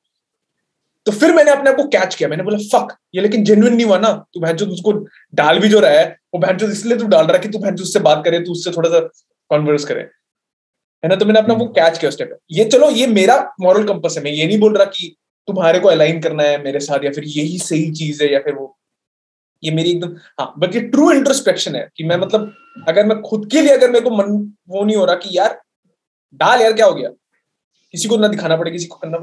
[1.06, 3.86] तो फिर मैंने अपने आप को कैच किया। मैंने बोला फक ये लेकिन जेन्युइन नहीं
[3.86, 4.92] हुआ ना। तू बहन उसको
[5.34, 7.74] डाल भी जो रहा है वो बहन इसलिए तू डाल रहा है कि तू बहन
[7.74, 9.00] उससे बात करे तू उससे थोड़ा सा
[9.50, 10.00] कॉन्वर्स करे।
[11.02, 11.16] है ना?
[11.16, 14.24] तो मैंने अपना वो कैच। किया उस टाइम ये चलो ये मेरा मॉरल कंपस है।
[14.24, 15.14] मैं ये नहीं बोल रहा कि
[15.48, 18.54] तुम्हारे को अलाइन करना है मेरे साथ या फिर यही सही चीज़ है या फिर
[18.54, 18.74] वो।
[19.62, 22.52] ये मेरी एकदम हाँ बट ये ट्रू इंट्रोस्पेक्शन है कि मैं मतलब
[22.88, 25.60] अगर मैं खुद के लिए अगर मेरे को मन वो नहीं हो रहा कि यार
[26.34, 27.08] डाल यार क्या हो गया?
[27.94, 29.18] किसी को ना दिखाना पड़े किसी को करना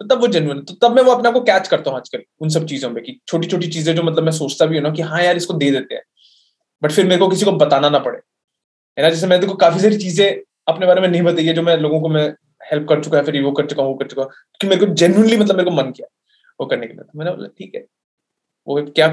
[0.00, 2.22] तो तब वो जेनुअन तो तब मैं वो अपने आप को कैच करता हूँ आजकल,
[2.40, 4.90] उन सब चीज़ों में कि छोटी छोटी चीज़ें जो मतलब मैं सोचता भी हूँ ना
[4.90, 6.02] कि हाँ यार इसको दे देते हैं
[6.82, 8.18] बट फिर मेरे को किसी को बताना ना पड़े।
[8.98, 9.10] है ना?
[9.10, 10.26] जैसे मैं देखो काफ़ी सारी चीज़ें
[10.68, 12.28] अपने बारे में नहीं बताई है जो मैं लोगों को मैं
[12.70, 14.30] हेल्प कर चुका है फिर वो कर चुका हूँ, वो कर चुका हूँ
[14.64, 16.08] मेरे को जेनुअनली मतलब मेरे को मन किया
[16.60, 17.84] वो करने के लिए। तो मैंने बोला, ठीक है,
[18.66, 19.08] वो क्या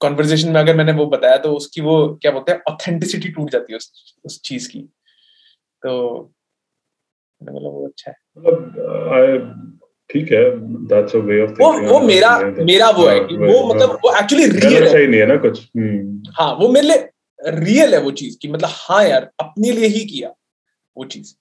[0.00, 3.72] कॉन्वर्जेशन में अगर मैंने वो बताया तो उसकी वो क्या बोलते हैं ऑथेंटिसिटी टूट जाती
[3.72, 4.80] है उस उस चीज़ की।
[5.82, 6.32] तो
[7.42, 9.77] मैंने बोला, वो अच्छा है। मतलब
[10.10, 10.42] ठीक है
[10.86, 14.86] दैट्स अ वे ऑफ़ वो वो मेरा मेरा वो है वो मतलब वो एक्चुअली रियल
[14.88, 17.08] है। नहीं है ना कुछ हम्म। हाँ वो मेरे लिए
[17.64, 20.28] रियल है वो चीज़ कि मतलब हाँ यार अपने लिए ही किया
[20.96, 21.34] वो चीज़।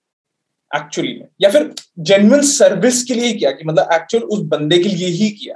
[0.75, 4.77] एक्चुअली में। या फिर जेन्युइन सर्विस के लिए ही किया कि मतलब एक्चुअल उस बंदे
[4.77, 5.55] के लिए ही किया।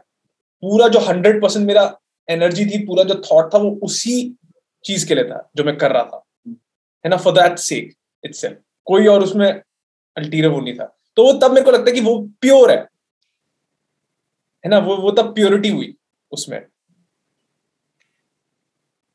[0.63, 4.35] पूरा जो हंड्रेड परसेंट मेरा एनर्जी थी पूरा जो थॉट था वो उसी
[4.85, 7.17] चीज़ के लिए था जो मैं कर रहा था। है ना?
[7.17, 7.93] फॉर दैट सेक
[8.25, 8.45] इट्स
[8.85, 9.51] कोई और उसमें
[10.17, 12.90] अल्टीरियर वो नहीं था। तो वो तब मेरे को लगता है कि वो प्योर है।
[14.65, 15.95] है ना, वो वो तब प्योरिटी हुई
[16.31, 16.61] उसमें।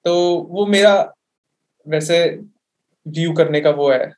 [0.04, 0.14] तो
[0.50, 1.12] वो मेरा
[1.88, 2.18] वैसे
[3.06, 4.12] व्यू करने का वो है।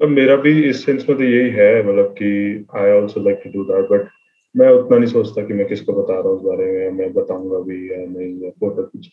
[0.00, 3.50] तो मेरा भी इस सेंस में तो यही है मतलब कि I also like to
[3.50, 4.08] do that but
[4.56, 7.58] मैं उतना नहीं सोचता कि मैं किसको बता रहा हूँ उस बारे में मैं बताऊँगा
[7.58, 9.10] भी या नहीं मैं फ़ोटो खींच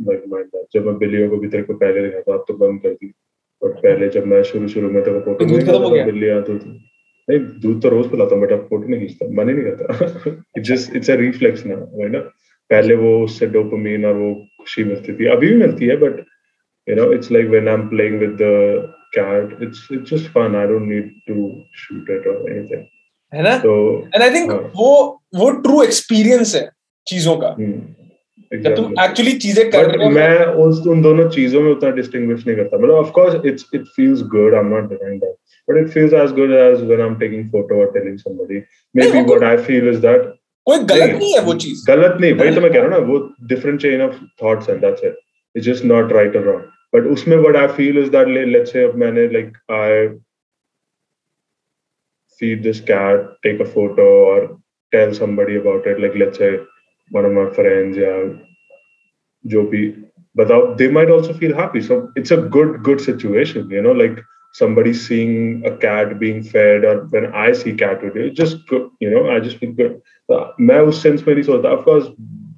[0.00, 2.82] लाइक माइंड जब मैं बिल्लियों को भी तेरे को पहले देखा था अब तो बंद
[2.82, 3.14] कर दी।
[3.64, 6.70] बट पहले जब मैं शुरू शुरू में तो फ़ोटो नहीं खींचता बिल्ली आती थी
[7.30, 10.30] नहीं दूध तो रोज पिलाता हूँ बट अब फ़ोटो नहीं खींचता मन ही नहीं करता।
[10.58, 12.18] It's just it's a reflex ना राइट ना?
[12.70, 16.24] पहले वो उससे डोपामिन और वो खुशी मिलती थी। अभी भी मिलती है but
[16.86, 18.48] you know it's like when i'm playing with the
[19.12, 20.56] cat it's it's just fun.
[20.62, 21.36] I don't need to
[21.82, 22.82] shoot it or anything.
[23.32, 23.56] है ना?
[23.58, 23.72] तो
[24.14, 24.90] एंड आई थिंक वो
[25.34, 26.68] वो ट्रू एक्सपीरियंस है
[27.06, 27.78] चीज़ों का। Hmm.
[28.62, 32.46] जब तुम एक्चुअली चीज़ें कर रहे हो मैं उस उन दोनों चीज़ों में उतना डिस्टिंग्विश
[32.46, 35.34] नहीं करता। मतलब of course it's it feels good I am not denying that
[35.68, 38.62] but it feels as good as when I am taking photo और telling somebody
[39.12, 40.32] maybe what I feel is that
[40.66, 43.12] कोई गलत नहीं है वो चीज़। गलत नहीं वही तो मैं कह रहा हूँ। ना
[43.12, 43.18] वो
[43.54, 45.18] different chain of thoughts and that's it
[45.54, 46.62] it's just not right और रॉन्ग
[46.94, 50.08] बट उसमें what I feel is that let's say अब मैंने like I
[52.42, 54.38] feed this cat, take a photo, or
[54.92, 56.00] tell somebody about it.
[56.04, 56.48] Like let's say
[57.10, 58.32] one of my friends, yeah,
[59.46, 59.82] जो भी
[60.36, 64.22] बताओ they might also feel happy so it's a good good situation you know like
[64.52, 69.28] somebody seeing a cat being fed or when I see cat it's just you know
[69.30, 70.00] I just feel good
[70.60, 72.08] मैं उस sense में नहीं of course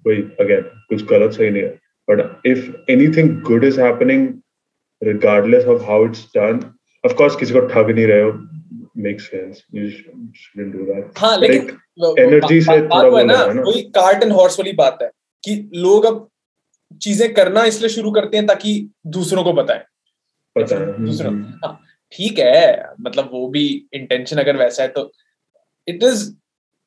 [0.07, 1.78] वही again कुछ गलत सही नहीं है
[2.11, 4.42] but if anything good is happening
[5.03, 6.61] regardless of how it's done
[7.05, 8.32] of course किसी को ठग नहीं रहे हो
[8.97, 9.62] makes sense.
[9.70, 11.18] You shouldn't do that.
[11.18, 11.68] हाँ लेकिन
[12.18, 15.11] एनर्जी से थोड़ा वो है ना वही कार्ट एंड हॉर्स वाली बात है
[15.44, 16.28] कि लोग अब
[17.01, 18.72] चीज़ें करना इसलिए शुरू करते हैं ताकि
[19.09, 19.80] दूसरों को बताएँ।
[20.57, 21.80] दूसरों हम्म। हाँ
[22.12, 25.11] ठीक है मतलब वो भी इंटेंशन अगर वैसा है तो
[25.88, 26.28] it is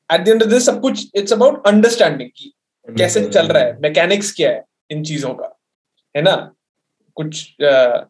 [0.10, 2.54] at the end of this सब कुछ इट्स अबाउट अंडरस्टैंडिंग की
[2.88, 5.56] कैसे चल रहा है मैकेनिक्स क्या है इन चीज़ों का
[6.16, 6.36] है ना?
[7.18, 8.04] कुछ आ,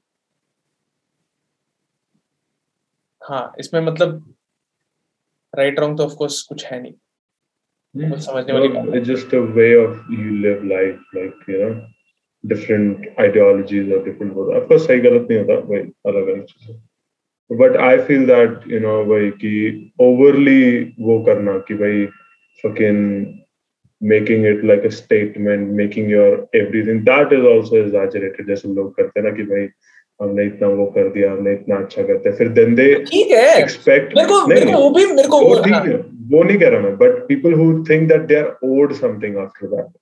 [3.30, 4.36] हाँ इसमें मतलब
[5.56, 6.94] राइट रॉन्ग तो ऑफकोर्स कुछ है नहीं।
[24.90, 29.68] Statement making your everything that is also exaggerated जैसे लोग करते हैं ना कि भाई
[30.23, 32.37] हमने इतना वो कर दिया, हमने इतना अच्छा करते हैं.
[32.37, 34.15] फिर then they ठीक है expect.
[34.17, 35.97] मेरे को नहीं, मेरे को वो भी मेरे को वो वो- ठीक हाँ, है
[36.33, 39.67] वो नहीं कह रहा मैं but people who think that they are owed something after
[39.77, 39.93] that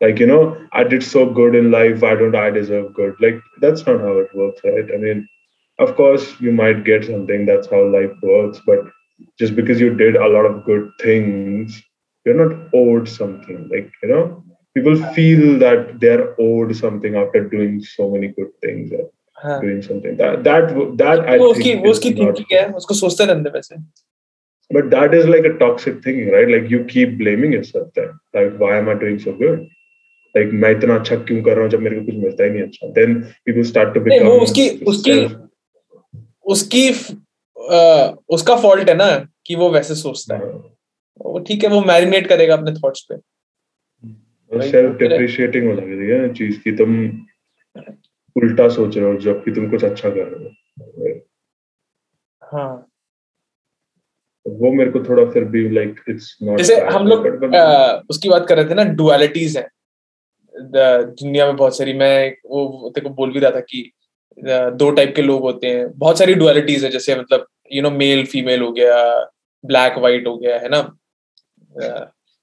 [0.00, 0.36] like you know
[0.78, 4.14] i did so good in life why don't i deserve good like that's not how
[4.22, 5.20] it works right i mean
[5.78, 8.88] of course you might get something that's how life works but
[9.42, 11.76] just because you did a lot of good things
[12.26, 14.22] you're not owed something like you know
[14.76, 19.06] people feel that they're owed something after doing so many good things or
[19.37, 20.69] हाँ doing something that that
[20.99, 23.53] that i वो उसकी think वो is उसकी not thinking है उसको सोचते रहते हैं
[23.53, 23.75] वैसे
[24.71, 26.49] But that is like a toxic thinking, right?
[26.53, 28.07] Like you keep blaming yourself then.
[28.33, 29.61] Like, why am I doing so good?
[30.35, 32.63] Like, मैं इतना अच्छा क्यों कर रहा हूँ जब मेरे को कुछ मिलता ही नहीं
[32.63, 32.89] अच्छा?
[32.97, 33.13] Then
[33.45, 34.29] people start to नहीं, become.
[34.29, 35.13] वो उसकी उसकी
[36.45, 39.07] उसकी अ, उसका फॉल्ट है ना
[39.45, 40.51] कि वो वैसे सोचता है
[41.21, 43.15] वो ठीक है वो मैरिनेट करेगा अपने थॉट्स पे
[44.51, 46.97] सेल्फ तो डिप्रिशिएटिंग हो जाएगी है चीज़ की तुम
[48.37, 51.15] उल्टा सोच रहे हो जबकि तुम कुछ अच्छा कर रहे हो
[52.41, 52.83] हाँ।
[54.45, 57.25] वो मेरे को थोड़ा फिर भी लाइक इट्स नॉट जैसे हम लोग
[58.09, 59.67] उसकी बात कर रहे थे ना डुअलिटीज है।
[60.55, 63.91] दुनिया में बहुत सारी मैं वो तेरे को बोल भी रहा था कि
[64.37, 68.25] दो टाइप के लोग होते हैं। बहुत सारी डुअलिटीज है जैसे मतलब यू नो मेल
[68.25, 69.03] फीमेल हो गया
[69.63, 70.79] ब्लैक वाइट हो गया है ना?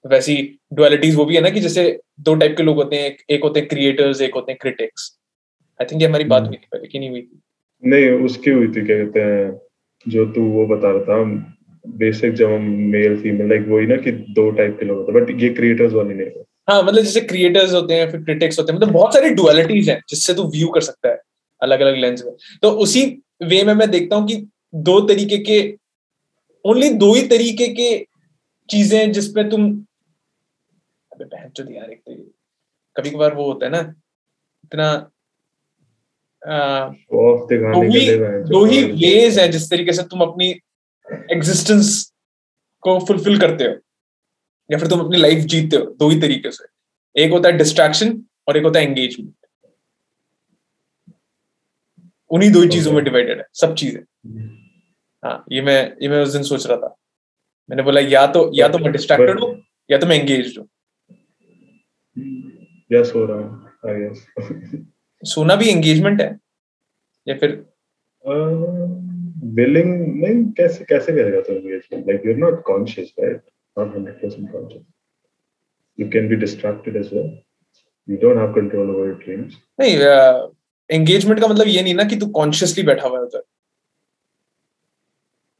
[0.05, 0.37] वैसी
[0.73, 3.43] डुअलिटीज वो भी है ना कि जैसे दो टाइप के लोग होते हैं एक, एक
[3.43, 5.14] होते हैं क्रिएटर्स एक होते हैं क्रिटिक्स
[5.79, 7.41] आई थिंक ये हमारी बात हम्म। हुई थी पहले कि नहीं हुई थी?
[7.83, 9.59] नहीं उसकी हुई थी क्या कहते हैं
[10.05, 11.23] जो तू वो बता रहा था
[11.85, 12.61] बेसिक जब हम
[12.91, 15.93] मेल फीमेल लाइक वही ना कि दो टाइप के लोग होते हैं बट ये क्रिएटर्स
[15.93, 19.13] वाली नहीं है। हाँ मतलब जैसे क्रिएटर्स होते हैं फिर क्रिटिक्स होते हैं मतलब बहुत
[19.13, 21.19] सारी डुअलिटीज हैं जिससे तू व्यू कर सकता है
[21.61, 23.05] अलग अलग लेंस में। तो उसी
[23.43, 24.35] वे में मैं देखता हूँ कि
[24.75, 25.59] दो तरीके के
[26.65, 27.89] ओनली दो ही तरीके के
[28.69, 29.69] चीज़ें जिसपे तुम
[31.11, 32.13] अबे बहन चोद यार एक तो
[32.95, 33.79] कभी कभार वो होता है ना
[34.63, 34.87] इतना
[36.47, 38.05] दो ही
[38.49, 40.49] दो ही वेज हैं जिस तरीके से तुम अपनी
[41.31, 41.89] एग्जिस्टेंस
[42.83, 43.75] को फुलफिल करते हो
[44.69, 46.65] या फिर तुम अपनी लाइफ जीते हो दो ही तरीके से।
[47.15, 49.33] एक होता है डिस्ट्रैक्शन और एक होता है एंगेजमेंट
[52.31, 54.01] उन्हीं दो ही चीज़ों में डिवाइडेड है सब चीज़ें।
[55.23, 56.95] हाँ ये मैं ये मैं उस दिन सोच रहा था।
[57.69, 59.49] मैंने बोला या तो या तो मैं डिस्ट्रैक्टेड हूँ
[59.89, 60.67] या तो मैं एंगेज हूँ।
[62.91, 63.63] यस हो रहा हूँ
[65.23, 66.37] सोना भी एंगेजमेंट है?
[67.27, 67.51] या फिर
[69.55, 69.89] विलिंग
[70.23, 73.41] नहीं कैसे कैसे करेगा तो engagement like you are not conscious right
[73.77, 74.83] not 100% conscious
[75.99, 77.27] you can be distracted as well.
[78.07, 79.53] You don't have control over your dreams.
[79.79, 79.93] नहीं
[80.89, 83.43] एंगेजमेंट का मतलब ये नहीं ना कि तू कॉन्शियसली बैठा हुआ है उधर।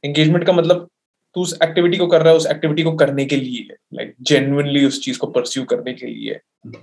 [0.04, 0.88] एंगेजमेंट का मतलब
[1.34, 4.26] तू उस एक्टिविटी को कर रहा है उस एक्टिविटी को करने के लिए। लाइक like,
[4.28, 6.38] जेन्युइनली उस चीज़ को परस्यू करने के लिए।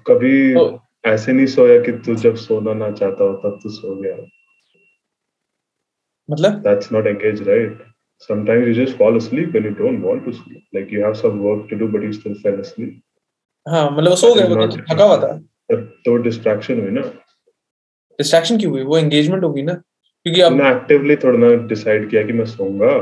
[0.08, 0.66] कभी तो
[1.06, 4.16] ऐसे नहीं सोया कि तू जब सोना ना चाहता हो तब तू सो गया।
[6.30, 6.62] मतलब?
[6.64, 7.82] That's not engaged right?
[8.30, 10.62] Sometimes you just fall asleep when you don't want to sleep.
[10.76, 12.94] Like you have some work to do but you still fell asleep.
[13.66, 15.38] हाँ मतलब वो सो गए वो तो थका हुआ था।
[16.06, 17.02] तो डिस्ट्रैक्शन हुई ना।
[18.20, 18.84] डिस्ट्रैक्शन क्यों हुई?
[18.84, 22.96] वो एंगेजमेंट होगी ना। क्योंकि अब तूने एक्टिवली थोड़ा ना डिसाइड किया कि मैं सोऊँगा।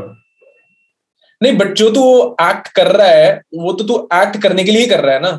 [1.42, 2.04] नहीं बट जो तू
[2.42, 5.32] एक्ट कर रहा है वो तो तू एक्ट करने के लिए कर रहा है ना।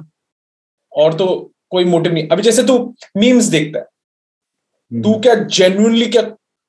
[0.93, 1.27] और तो
[1.73, 2.77] कोई मोटिव नहीं। अभी जैसे तू
[3.16, 6.23] मीम्स देखता है हम्म। तू क्या जेन्युइनली क्या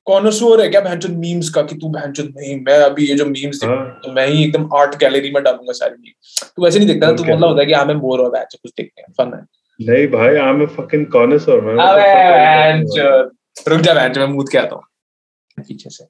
[0.06, 3.60] कॉनोसोर है क्या बहनचोद मीम्स का कि तू बहनचोद नहीं मैं अभी ये जो मीम्स
[3.60, 6.88] देख हाँ। तो मैं ही एकदम आर्ट गैलरी में डालूँगा सारी मीम तू वैसे नहीं
[6.88, 9.00] देखता ना तू मतलब होता है कि हाँ मैं बोर हो रहा है कुछ देखते
[9.02, 9.40] हैं फन है।
[9.80, 14.48] नहीं भाई आई एम अ फकिंग कॉनसर मैं अबे बहनचोद। रुक जा बहनचोद मैं मूद
[14.48, 16.04] के आता हूँ। पीछे से।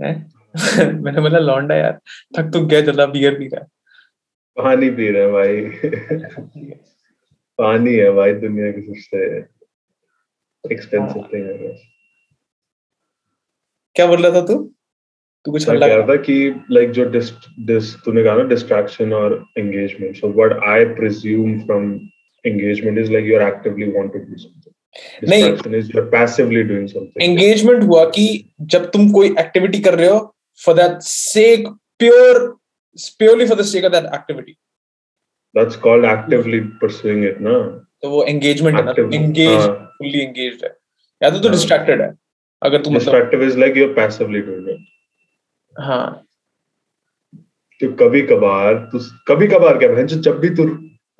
[0.00, 0.14] हैं?
[1.02, 1.98] मैंने बोला लौंडा यार
[2.38, 3.66] थक तो गया चला बियर पी रहा
[4.56, 6.80] पानी पी रहे हैं भाई। है
[7.58, 9.24] पानी है भाई दुनिया की सबसे
[10.64, 11.74] एक्सपेंसिव हाँ। थिंग है
[13.96, 14.56] क्या बोल रहा था तू?
[15.46, 16.34] तू कुछ कह रहा था कि
[16.70, 17.30] लाइक जो डिस
[17.66, 21.92] डिस तूने कहा ना डिस्ट्रैक्शन और engagement so what I presume from
[22.44, 26.62] engagement is like you are actively want to do something नहीं। Is you are passively
[26.62, 28.26] doing something engagement हुआ कि
[28.74, 30.18] जब तुम कोई एक्टिविटी कर रहे हो
[30.60, 32.46] for that sake pure
[33.18, 34.56] purely for the sake of that activity
[35.55, 37.57] That's called actively pursuing it ना
[38.03, 40.75] तो वो एंगेजमेंट है ना Active, एंगेज हाँ। फुल्ली एंगेज्ड है
[41.21, 42.13] या तो तू हाँ। डिस्ट्रैक्टेड है
[42.61, 44.85] अगर तू मतलब distractive is like you are passively doing it
[45.75, 46.23] हाँ
[47.81, 50.65] तो कभी कभार तो कभी कभार क्या बहन जब भी तू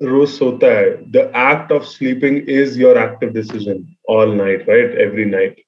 [0.00, 5.24] रोज सोता है the act of sleeping is your active decision all night right every
[5.26, 5.62] night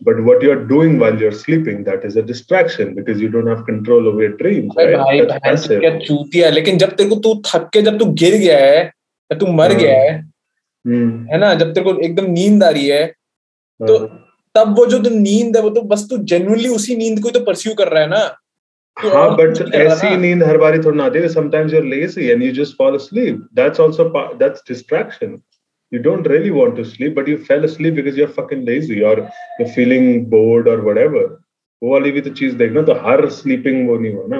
[0.00, 3.64] but what you're doing while you're sleeping that is a distraction because you don't have
[3.64, 5.66] control over your dreams right That's
[6.06, 9.46] चूतिया लेकिन जब तेरे को तू थक के जब तू गिर गया है या तू
[9.52, 13.06] मर हाँ। गया है हम्म, है ना जब तेरे को एकदम नींद आ रही है
[13.80, 14.22] तो हाँ।
[14.54, 17.32] तब वो जो तू नींद है वो तो बस तू जेन्युइनली उसी नींद को ही
[17.32, 18.26] तो परस्यू कर रहा है ना
[18.96, 22.42] तू हाँ बट ऐसी नींद हर बारी थोड़ी ना आती है sometimes you're lazy and
[22.42, 24.10] you just fall asleep that's also
[24.42, 25.36] that's distraction
[25.92, 29.12] you don't really want to sleep but you fell asleep because you're fucking lazy or
[29.58, 31.22] you're feeling bored or whatever
[31.82, 34.38] वो वाली भी तो चीज़ देखना तो हर sleeping वो नहीं हुआ ना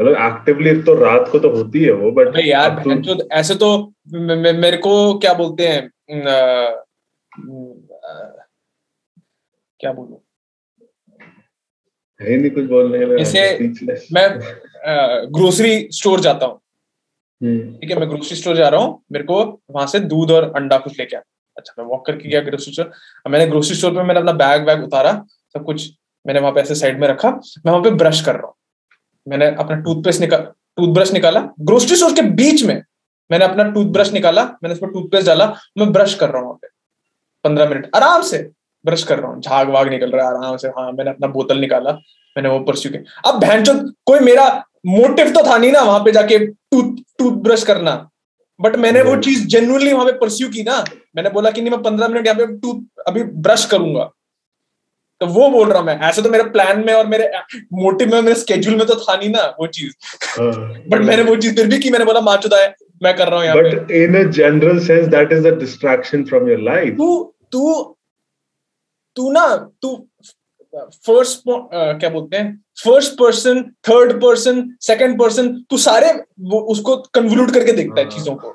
[0.00, 3.70] मतलब एक्टिवली तो रात को तो होती है वो बट यार बहनचोद, ऐसे तो
[4.12, 5.82] मेरे को क्या बोलते हैं
[6.20, 6.36] अ,
[8.04, 8.46] अ,
[9.80, 10.18] क्या बोलूँ
[12.20, 14.14] है नहीं कुछ बोलने के लिए जैसे.
[14.14, 14.28] मैं
[15.36, 16.69] ग्रोसरी स्टोर जाता हूँ हम्म,
[17.40, 20.78] ठीक है, मैं ग्रोसरी स्टोर जा रहा हूँ, मेरे को वहाँ से दूध और अंडा
[20.78, 21.24] कुछ लेके आया
[21.56, 22.90] अच्छा मैं वॉक करके गया ग्रोसरी स्टोर
[23.28, 25.12] मैंने ग्रोसरी स्टोर पे मैंने अपना बैग वैग उतारा,
[25.54, 25.90] सब कुछ
[26.26, 28.54] मैंने वहाँ पे ऐसे साइड में रखा। मैं वहाँ पे ब्रश कर रहा हूँ।
[29.26, 30.42] मैंने अपना टूथपेस्ट निकाल
[30.76, 32.82] टूथब्रश निकाला। ग्रोसरी स्टोर के बीच में
[33.30, 35.46] मैंने अपना टूथब्रश निकाला, मैंने उसमें टूथपेस्ट डाला,
[35.78, 36.68] मैं ब्रश कर रहा हूँ वहाँ पे।
[37.44, 38.38] पंद्रह मिनट, आराम से
[38.84, 41.58] ब्रश कर रहा हूँ। झाग वाग निकल रहा है, आराम से। हाँ मैंने अपना बोतल
[41.58, 41.92] निकाला,
[42.36, 43.64] मैंने वो परस्यू किया। अब बहन
[44.06, 44.48] कोई मेरा
[44.86, 48.10] मोटिव तो था नहीं ना वहाँ पे जाके टूथ टूथब्रश करना।
[48.60, 50.84] बट मैंने वो। चीज़ जेन्युइनली वहाँ पे परस्यू की ना।
[51.16, 54.10] मैंने बोला कि नहीं मैं पंद्रह मिनट यहाँ पे टूथ अभी ब्रश करूँगा।
[55.20, 57.30] तो वो बोल रहा हूँ मैं ऐसे तो मेरे प्लान में और मेरे
[57.72, 59.92] मोटिव में मेरे स्केड्यूल में तो था नहीं ना वो चीज़।
[60.40, 60.52] हाँ।
[60.88, 63.38] बट मैंने वो चीज़ फिर भी की मैंने बोला माँ चुदा है मैं कर रहा
[63.38, 66.60] हूँ यहाँ पे। But in a general sense, that is a distraction from your
[66.96, 67.96] तू तू
[69.16, 69.46] तू ना
[69.82, 70.08] तू
[70.74, 72.56] फ़र्स्ट क्या बोलते हैं?
[72.84, 76.12] First person third person second person तू सारे
[76.50, 78.54] वो उसको कन्वोल्यूट करके देखता है हाँ। चीज़ों को।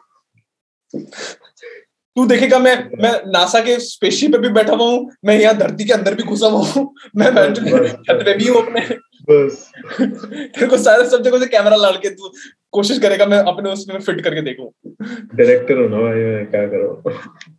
[2.16, 5.86] तू देखेगा मैं मैं नासा के स्पेसशिप पे भी बैठा हुआ हूँ मैं यहाँ धरती
[5.86, 8.82] के अंदर भी घुसा हुआ हूँ मैं छत पे भी हूँ अपने।
[9.28, 12.32] तेरे को सारे सब जगह से कैमरा लाल के तू
[12.74, 17.55] कोशिश करेगा मैं अपने उसमें फिट करके देखूँ। डायरेक्टर हो ना भाई मैं क्या करूँ?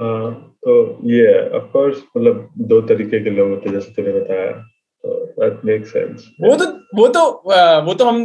[0.00, 4.50] तो ये ऑफ़ कोर्स मतलब दो तरीके के लोग होते जैसे तूने बताया
[5.02, 6.66] तो दैट मेक सेंस वो तो
[7.00, 7.24] वो तो
[7.86, 8.22] वो तो हम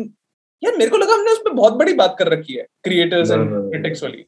[0.63, 3.49] यार मेरे को लगा हमने उस पर बहुत बड़ी बात कर रखी है क्रिएटर्स एंड।
[3.49, 4.25] क्रिटिक्स वाली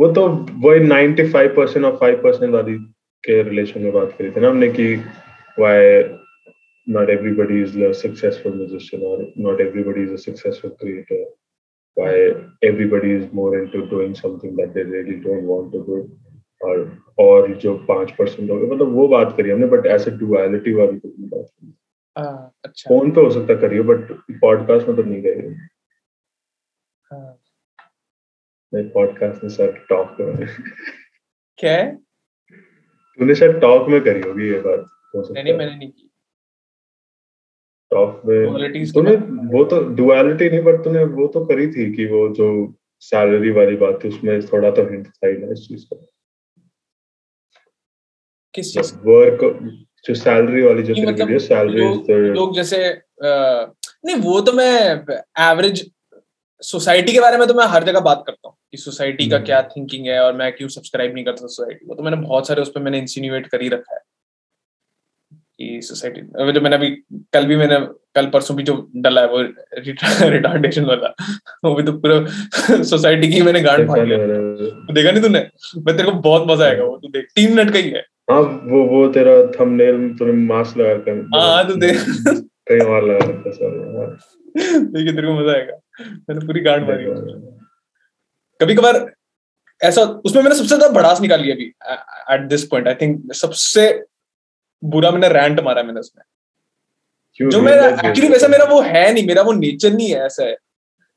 [0.00, 0.28] वो तो
[0.64, 2.74] वही 95 परसेंट और 5 परसेंट वाली
[3.24, 4.94] के रिलेशन में बात करी थी ना हमने कि
[5.58, 6.02] why
[6.86, 11.20] not everybody is a successful musician or not everybody is a successful creator
[11.96, 12.10] why
[12.62, 16.00] everybody is more into doing something that they really don't want to do
[16.64, 16.80] और
[17.18, 20.98] और जो पाँच परसेंट हो गए मतलब वो बात करी हमने बट ऐसे डुअलिटी वाली
[20.98, 21.74] कुछ नहीं बात की
[22.64, 25.54] अच्छा। फ़ोन पे हो सकता करिए बट पॉडकास्ट में तो नहीं करिए
[27.10, 27.38] हाँ।
[28.72, 30.46] नहीं पॉडकास्ट में सर टॉक में
[31.58, 31.76] क्या
[33.18, 36.10] तूने शायद टॉक में करी होगी ये बात हो सकता नहीं नहीं मैंने नहीं की।
[37.90, 39.14] टॉक में तूने
[39.58, 42.48] वो तो डुअलिटी नहीं बट तूने वो तो करी थी कि वो जो
[43.02, 45.96] सैलरी वाली बात थी उसमें थोड़ा तो हिंट था ही ना इस चीज़ का।
[48.54, 49.40] किस चीज़ वर्क
[50.04, 52.78] जो सैलरी वाली जो मतलब सैलरी लोग लोग जैसे
[53.22, 54.72] नहीं वो तो मैं
[55.42, 55.90] एवरेज
[56.62, 59.46] सोसाइटी के बारे में तो मैं हर जगह बात करता हूँ कि सोसाइटी का हम्म।
[59.46, 62.62] क्या थिंकिंग है और मैं क्यों सब्सक्राइब नहीं करता सोसाइटी को। तो मैंने बहुत सारे
[62.62, 64.00] उस पर मैंने इंसिन्यूएट कर ही रखा है
[65.58, 66.20] कि सोसाइटी
[66.52, 66.90] जो मैंने अभी
[67.34, 67.78] कल भी मैंने
[68.14, 69.42] कल परसों भी जो डला है वो
[70.30, 71.14] रिटार्डेशन वाला
[71.64, 75.46] वो भी तो पूरा सोसाइटी की मैंने गांड फाड़ लिया देखा नहीं तूने?
[75.76, 78.40] मैं तेरे को बहुत मज़ा आएगा वो तू देख। तीन मिनट का ही है। हाँ
[78.40, 81.96] वो वो तेरा थंबनेल तूने मास्क लगा कर हाँ, तू देख।
[82.68, 84.06] कहीं और लगा रखा सॉरी हाँ,
[84.54, 85.74] देखिए तेरे को मज़ा आएगा।
[86.28, 87.04] मैंने पूरी गांड मारी
[88.60, 88.96] कभी कभार
[89.80, 91.64] ऐसा उसमें मैंने सबसे ज़्यादा भड़ास निकाली है अभी
[92.34, 93.86] at this point I think सबसे
[94.82, 96.24] बुरा मैंने रैंट मारा मैंने उसमें।
[97.40, 100.56] जो मेरा एक्चुअली वैसा मेरा वो है नहीं मेरा वो नेचर नहीं है ऐसा है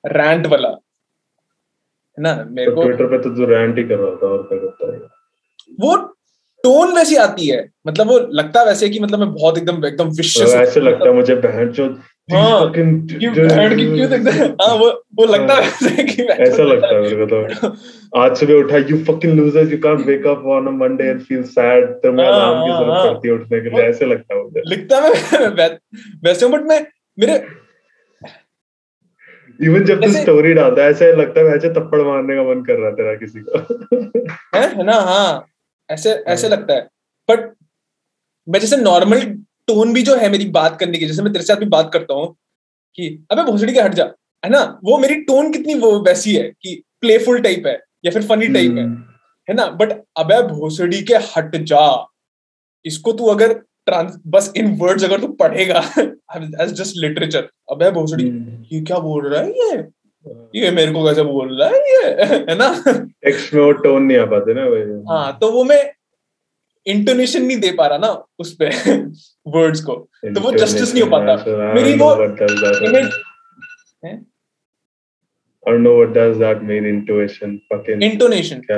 [0.03, 2.33] रैंट वाला। है ना?
[2.49, 4.99] मेरे को ट्विटर पे तो तू रैंट ही कर रहा था और क्या करता है?
[5.79, 5.95] वो
[6.67, 10.07] टोन वैसी आती है। मतलब वो लगता है वैसे कि मतलब मैं बहुत एकदम एकदम
[10.07, 11.85] मतलब ऐसे लगता है मुझे बहन जो
[12.31, 14.47] हाँ, क्यों लगता है?
[14.61, 18.53] हाँ वो वो लगता है। वैसे कि ऐसा लगता है मेरे को तो। आज सुबह
[18.53, 22.11] उठा you fucking losers you can't wake up on a Monday and feel sad तो
[22.11, 24.43] मैं हाँ, अलार्म की हाँ, ज़रूरत हाँ। पड़ती है उठने के लिए। ऐसे लगता है
[24.43, 25.01] मुझे। लिखता
[25.49, 25.69] मैं
[26.23, 26.85] वैसे हूँ बट मैं
[27.19, 27.45] मेरे
[29.59, 32.73] इवन जब तू स्टोरी डालता है ऐसे लगता है ऐसे थप्पड़ मारने का मन कर
[32.73, 33.59] रहा है तेरा किसी को।
[34.57, 34.77] है?
[34.77, 34.93] है ना?
[34.93, 35.47] हाँ।
[35.89, 36.81] ऐसे ऐसे लगता है।
[37.29, 37.53] बट
[38.47, 39.21] मैं जैसे नॉर्मल
[39.67, 42.13] टोन भी जो है मेरी बात करने की जैसे मैं तेरे साथ भी बात करता
[42.13, 42.35] हूँ
[42.97, 44.03] कि अबे भोसड़ी के हट जा।
[44.43, 44.79] है ना?
[44.83, 48.71] वो मेरी टोन कितनी वो वैसी है कि प्लेफुल टाइप है या फिर फनी टाइप
[48.71, 49.03] है। हम्म,
[49.49, 49.65] है ना?
[49.65, 52.07] बट अबे भोसड़ी के हट जा।
[52.85, 53.53] इसको तू अगर
[53.85, 55.79] ट्रांस बस इन वर्ड्स अगर तू पढ़ेगा
[56.63, 59.77] एज जस्ट लिटरेचर अबे भोसड़ी हम्म। ये क्या बोल रहा है ये?
[60.55, 62.83] ये मेरे को कैसे बोल रहा है ये है ना?
[63.55, 65.93] में वो टोन नहीं आ पाते ना वही हाँ तो वो मैं
[66.85, 68.69] इंटोनेशन नहीं दे पा रहा ना उस पे
[69.47, 72.15] वर्ड्स को। तो वो जस्टिस नहीं हो पाता। मेरी वो
[74.05, 74.25] हैं?
[75.67, 78.77] I don't know what does that mean intuition fucking intonation क्या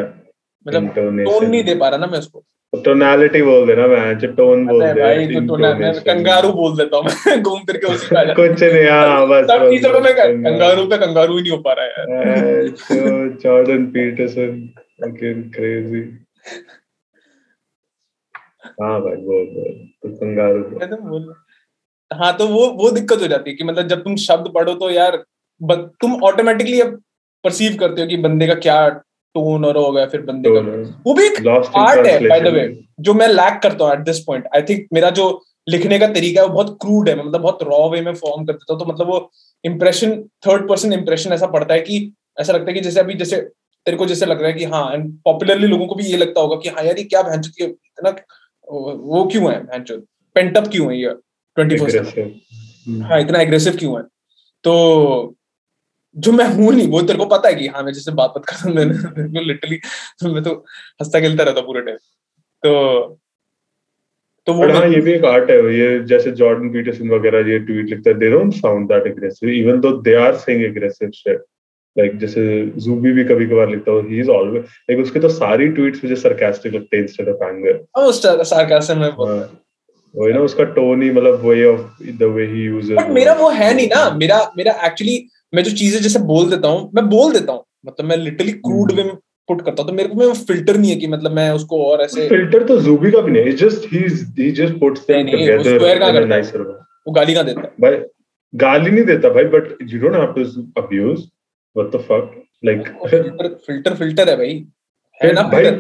[0.68, 4.66] मतलब टोन नहीं दे पा रहा ना मैं उसको। टोनालिटी बोल देना मैं जो टोन
[4.68, 8.08] बोल दे भाई तो टोन मैं कंगारू बोल देता हूँ मैं घूम फिर के उसी
[8.16, 11.58] पे। कुछ नहीं हाँ बस सब टीचर को मैं कंगारू। पे कंगारू ही नहीं हो
[11.64, 14.62] पा रहा है यार। तो जॉर्डन पीटरसन
[15.02, 16.04] fucking crazy
[18.82, 21.36] हाँ भाई बोल बोल तो कंगारू तो
[22.12, 24.90] हाँ तो वो वो दिक्कत हो जाती है कि मतलब जब तुम शब्द पढ़ो तो
[24.92, 25.24] यार
[26.02, 27.02] तुम ऑटोमेटिकली अब
[27.44, 28.78] परसीव करते हो कि बंदे का क्या
[29.36, 32.68] टोन और होगा फिर बंदे का तो वो भी एक आर्ट है बाय द वे
[33.00, 35.28] जो मैं लैक करता हूँ at this point I think मेरा जो
[35.70, 38.46] लिखने का तरीका है वो बहुत क्रूड है मैं मतलब बहुत रॉ वे में फॉर्म
[38.46, 39.32] कर देता हूँ तो मतलब वो
[39.64, 43.42] इम्प्रेशन थर्ड पर्सन इम्प्रेशन ऐसा पड़ता है कि ऐसा लगता है कि जैसे अभी जैसे
[43.86, 46.42] तेरे को जैसे लग रहा है कि हाँ एंड पॉपुलरली लोगों को भी ये लगता
[46.42, 48.16] होगा कि हाँ यार ये क्या भैंचो इतना
[48.72, 49.98] वो क्यों है भैंचो
[50.36, 51.14] पेंटअप क्यों है ये?
[51.58, 51.90] Twenty four.
[53.04, 54.04] हाँ इतना एग्रेसिव क्यों है?
[54.64, 55.36] तो
[56.16, 58.46] जो मैं हूँ नहीं वो तेरे को पता है कि हाँ मैं जैसे बात बात
[58.46, 58.76] करता हूँ
[59.28, 59.80] मैं लिटरली
[60.26, 60.54] मैं तो
[61.02, 61.98] हंसता खेलता रहता पूरे टाइम
[62.64, 63.20] तो
[64.48, 67.90] तो वो हाँ ये भी एक आर्ट है ये जैसे जॉर्डन पीटरसन वगैरह ये ट्वीट
[67.90, 71.46] लिखता है they don't sound that aggressive even though they are saying aggressive shit
[71.96, 72.42] like जैसे
[72.78, 76.16] जूबी भी कभी कभार लिखता है ही इज़ ऑलवेज लाइक उसके तो सारी ट्वीट्स मुझे
[76.18, 79.58] सरकास्टिक लगते हैं इंस्टेड ऑफ़ एंगर हाँ, उस सार्कास्म में बोलता
[80.16, 83.50] है ना उसका टोन ही मतलब way of the way he uses but मेरा वो।
[83.52, 85.18] है नहीं ना मेरा मेरा एक्चुअली
[85.54, 88.92] मैं जो चीज़ें जैसे बोल देता हूँ मैं बोल देता हूँ। मतलब मैं लिटरली क्रूड
[88.92, 89.16] वे में
[89.50, 92.02] पुट करता हूँ। तो मेरे को में फ़िल्टर नहीं है कि मतलब मैं उसको और
[92.02, 94.00] ऐसे फ़िल्टर तो जूबी का भी नहीं just he
[94.40, 96.26] he just puts them together करता है?
[96.28, 97.72] नाइसर वो गाली का देता है?
[97.82, 97.98] भाई
[98.54, 100.44] गाली नहीं देता भाई but you don't have to
[100.82, 101.20] abuse
[101.76, 102.36] what the fuck
[102.66, 102.88] like
[103.66, 104.64] filter filter है भाई।
[105.22, 105.72] है ना भाई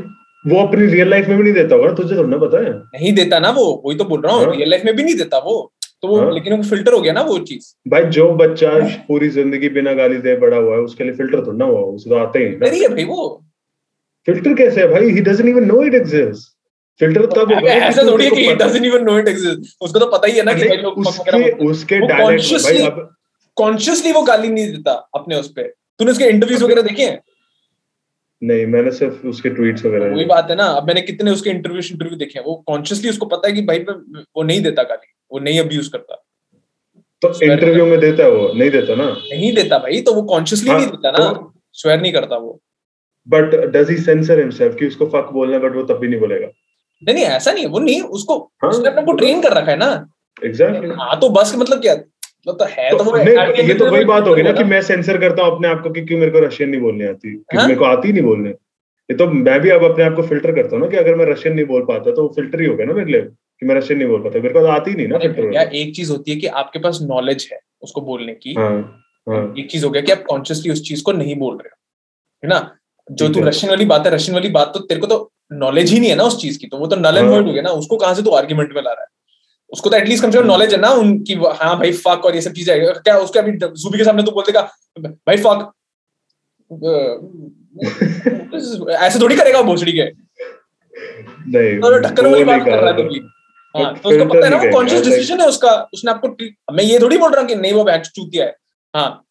[0.46, 3.40] वो अपनी रियल लाइफ में भी नहीं देता होगा तुझे ना पता है। नहीं देता
[3.40, 5.56] ना वो वही तो बोल रहा हूँ। हाँ। रियल लाइफ में भी नहीं देता वो।
[6.04, 8.72] तो वो हाँ। लेकिन वो फ़िल्टर हो गया ना वो चीज़। भाई जो बच्चा
[9.08, 12.10] पूरी ज़िंदगी बिना गाली दे बड़ा हुआ है उसके लिए फ़िल्टर तो ना हुआ उसे
[12.10, 13.26] तो आते ही ना। नहीं है भाई वो
[14.28, 15.10] फ़िल्टर कैसे है भाई?
[15.10, 16.56] He doesn't even know it exist
[17.00, 20.06] filter तब अबे, कि ऐसा थोड़ी है कि doesn't even know it exists उसको तो
[20.08, 22.98] पता ही है ना कि भाई लोग उसके उसके डायलेक्ट भाई अब
[23.58, 27.22] कॉन्शियसली वो गाली नहीं देता अपने उस पे। तूने उसके इंटरव्यूज़ वगैरह देखे हैं?
[28.42, 31.82] नहीं मैंने सिर्फ़ उसके ट्वीट्स वगैरह वही बात है ना। अब मैंने कितने उसके इंटरव्यू
[31.92, 35.40] इंटरव्यू देखे हैं। वो कॉन्शियसली उसको पता है कि भाई वो नहीं देता गाली। वो
[35.40, 36.16] नहीं अब्यूज करता।
[37.22, 38.52] तो इंटरव्यू में देता है वो?
[38.54, 39.06] नहीं देता ना?
[39.06, 42.60] नहीं देता भाई तो वो कॉन्शियसली हाँ, नहीं देता ना। तो- स्वेयर नहीं करता वो।
[43.28, 46.48] But does he censor himself कि उसको फक बोलना बट वो तब भी नहीं बोलेगा?
[47.04, 49.78] नहीं नहीं ऐसा नहीं वो नहीं उसको हाँ, उसने अपने को ट्रेन कर रखा है
[49.78, 49.90] ना।
[50.46, 54.06] एग्जैक्टली हाँ तो बस मतलब क्या मतलब तो है तो वो नहीं ये तो वही
[54.06, 56.40] बात होगी ना कि मैं सेंसर करता हूँ अपने आप को कि क्यों मेरे को
[56.40, 57.68] रशियन नहीं बोलनी आती क्योंकि हाँ?
[57.68, 60.52] मेरे को आती ही नहीं बोलने। ये तो मैं भी अब अपने आप को फ़िल्टर
[60.52, 62.76] करता हूँ ना कि अगर मैं रशियन नहीं बोल पाता तो वो फ़िल्टर ही हो
[62.76, 63.22] गया ना मेरे लिए।
[63.62, 65.62] कि मैं रशियन नहीं बोल पाता मेरे को तो आती नहीं ना अरे फ़िल्टर भैया
[65.62, 69.70] एक चीज़ होती है कि आपके पास नॉलेज है उसको बोलने की। हाँ हाँ। एक
[69.72, 71.76] चीज़ हो गया कि आप कॉन्शियसली उस चीज़ को नहीं बोल रहे हो
[72.44, 72.76] है ना?
[73.08, 76.00] जो तू रशियन वाली बात है रशियन वाली बात तो तेरे को तो नॉलेज ही
[76.00, 77.62] नहीं है ना उस चीज़ की तो वो तो नल एंड हाँ। वर्ड हो गया
[77.62, 79.08] ना उसको कहाँ से तू आर्ग्यूमेंट में ला रहा है?
[79.72, 82.42] उसको तो एटलीस्ट कम से कम। नॉलेज है ना उनकी हाँ भाई फक और ये
[82.42, 84.62] सब चीज़ें क्या उसके अभी जूबी के सामने तू बोल देगा
[85.00, 85.72] भाई फक
[88.90, 90.04] ऐसे थोड़ी करेगा भोसड़ी के?
[91.50, 93.38] नहीं तो वो वाली बात कर रहा है
[93.76, 96.74] हाँ तो उसको पता है ना नहीं वो कहेगा, कॉन्शियस डिसीज़न है उसका उसने आपको
[96.74, 98.56] मैं ये थोड़ी बोल रहा हूँ कि नहीं वो बैच चूतिया है।
[98.94, 99.24] हाँ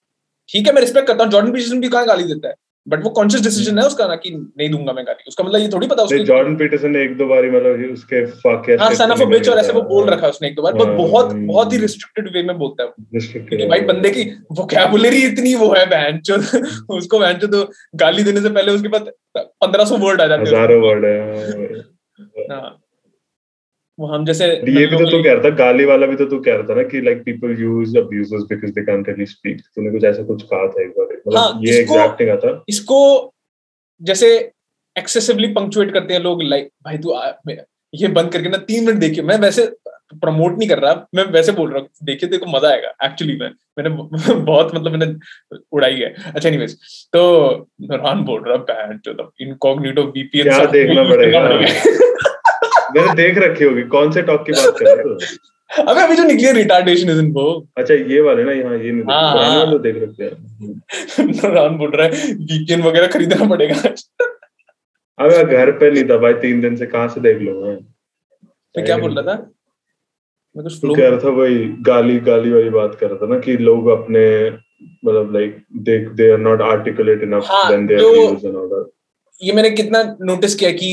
[0.49, 2.55] ठीक है मैं रिस्पेक्ट करता हूँ जॉर्डन पीटरसन भी कहाँ गाली देता है?
[2.87, 5.69] बट वो कॉन्शियस डिसीज़न है उसका ना कि नहीं दूँगा मैं गाली। उसका मतलब ये
[5.69, 9.11] थोड़ी पता उसको जॉर्डन पीटरसन ने एक दो बारी मतलब उसके फक या हाँ सन
[9.11, 10.97] ऑफ़ तो बिच और ऐसे वो बोल रखा है उसने एक दो बार बट हाँ,
[10.97, 15.55] बहुत हम्म। बहुत ही रिस्ट्रिक्टेड वे में बोलता है क्योंकि भाई बंदे की वोकैबुलरी इतनी
[15.57, 16.21] वो है बहन
[16.91, 17.65] उसको तो
[17.97, 21.81] गाली देने से पहले उसके पास पंद्रह सौ वर्ड आ जाते हैं हज़ारों वर्ड है
[22.51, 22.79] हाँ।
[24.07, 26.55] हम जैसे ये भी तो तू कह रहा था गाली वाला भी तो तू कह
[26.55, 30.05] रहा था ना कि like people use abusers because they can't really speak तूने कुछ
[30.05, 31.07] ऐसा कुछ कहा था एक बार?
[31.07, 33.01] मतलब हाँ, ये एग्जैक्ट नहीं था। इसको
[34.01, 34.29] जैसे
[34.97, 37.19] एक्सेसिवली पंक्चुएट करते हैं लोग लाइक भाई तू
[37.95, 39.63] ये बंद करके ना तीन मिनट देखिए मैं वैसे
[40.15, 43.51] प्रमोट नहीं कर रहा मैं वैसे बोल रहा हूँ देखिए देखो मज़ा आएगा। एक्चुअली मैं
[43.79, 45.15] मैंने बहुत मतलब मैंने
[45.73, 46.77] उड़ाई है। अच्छा एनीवेज
[47.13, 47.23] तो
[47.91, 51.41] नौरान बोल रहा बैंड इनकॉग्निटो वीपीएन क्या देखना पड़ेगा?
[52.97, 55.19] मैंने देख रखी होगी कौन से टॉक की बात कर रहे हो?
[55.89, 57.45] अबे अभी जो निकली रिटार्डेशन इज़ इन वो
[57.79, 61.91] अच्छा ये वाले ना यहाँ ये नहीं हाँ, हाँ। तो देख रखते हैं। रान बोल
[61.91, 63.75] रहा है वीकेंड वगैरह खरीदना पड़ेगा।
[65.19, 68.85] अबे घर पे नहीं था भाई तीन दिन से कहाँ से देख लूँगा मैं?
[68.85, 69.51] क्या बोल रहा था?
[70.57, 73.39] मैं कुछ फ्लो कह रहा था वही गाली गाली वाली बात कर रहा था ना
[73.39, 74.51] कि लोग अपने
[75.05, 78.67] मतलब like they they are not articulate enough when they are जो- यूज्ड एंड ऑल
[78.69, 78.91] दैट
[79.41, 80.91] ये मैंने कितना नोटिस किया कि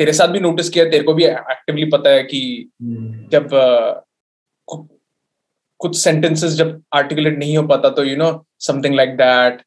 [0.00, 2.40] तेरे साथ भी नोटिस किया तेरे को भी एक्टिवली पता है कि
[3.32, 4.04] जब अ,
[5.80, 8.30] कुछ सेंटेंसेस जब आर्टिकुलेट नहीं हो पाता तो you know
[8.60, 9.62] something like that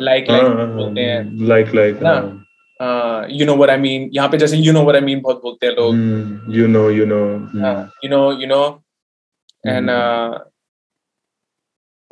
[0.00, 0.44] like like
[0.76, 2.12] बोलते हैं। लाइक लाइक ना?
[3.30, 5.66] You know what I mean यहाँ पे जैसे you know what I mean बहुत बोलते
[5.66, 7.18] हैं लोग। You know you know
[8.04, 8.62] you know you know
[9.66, 9.90] and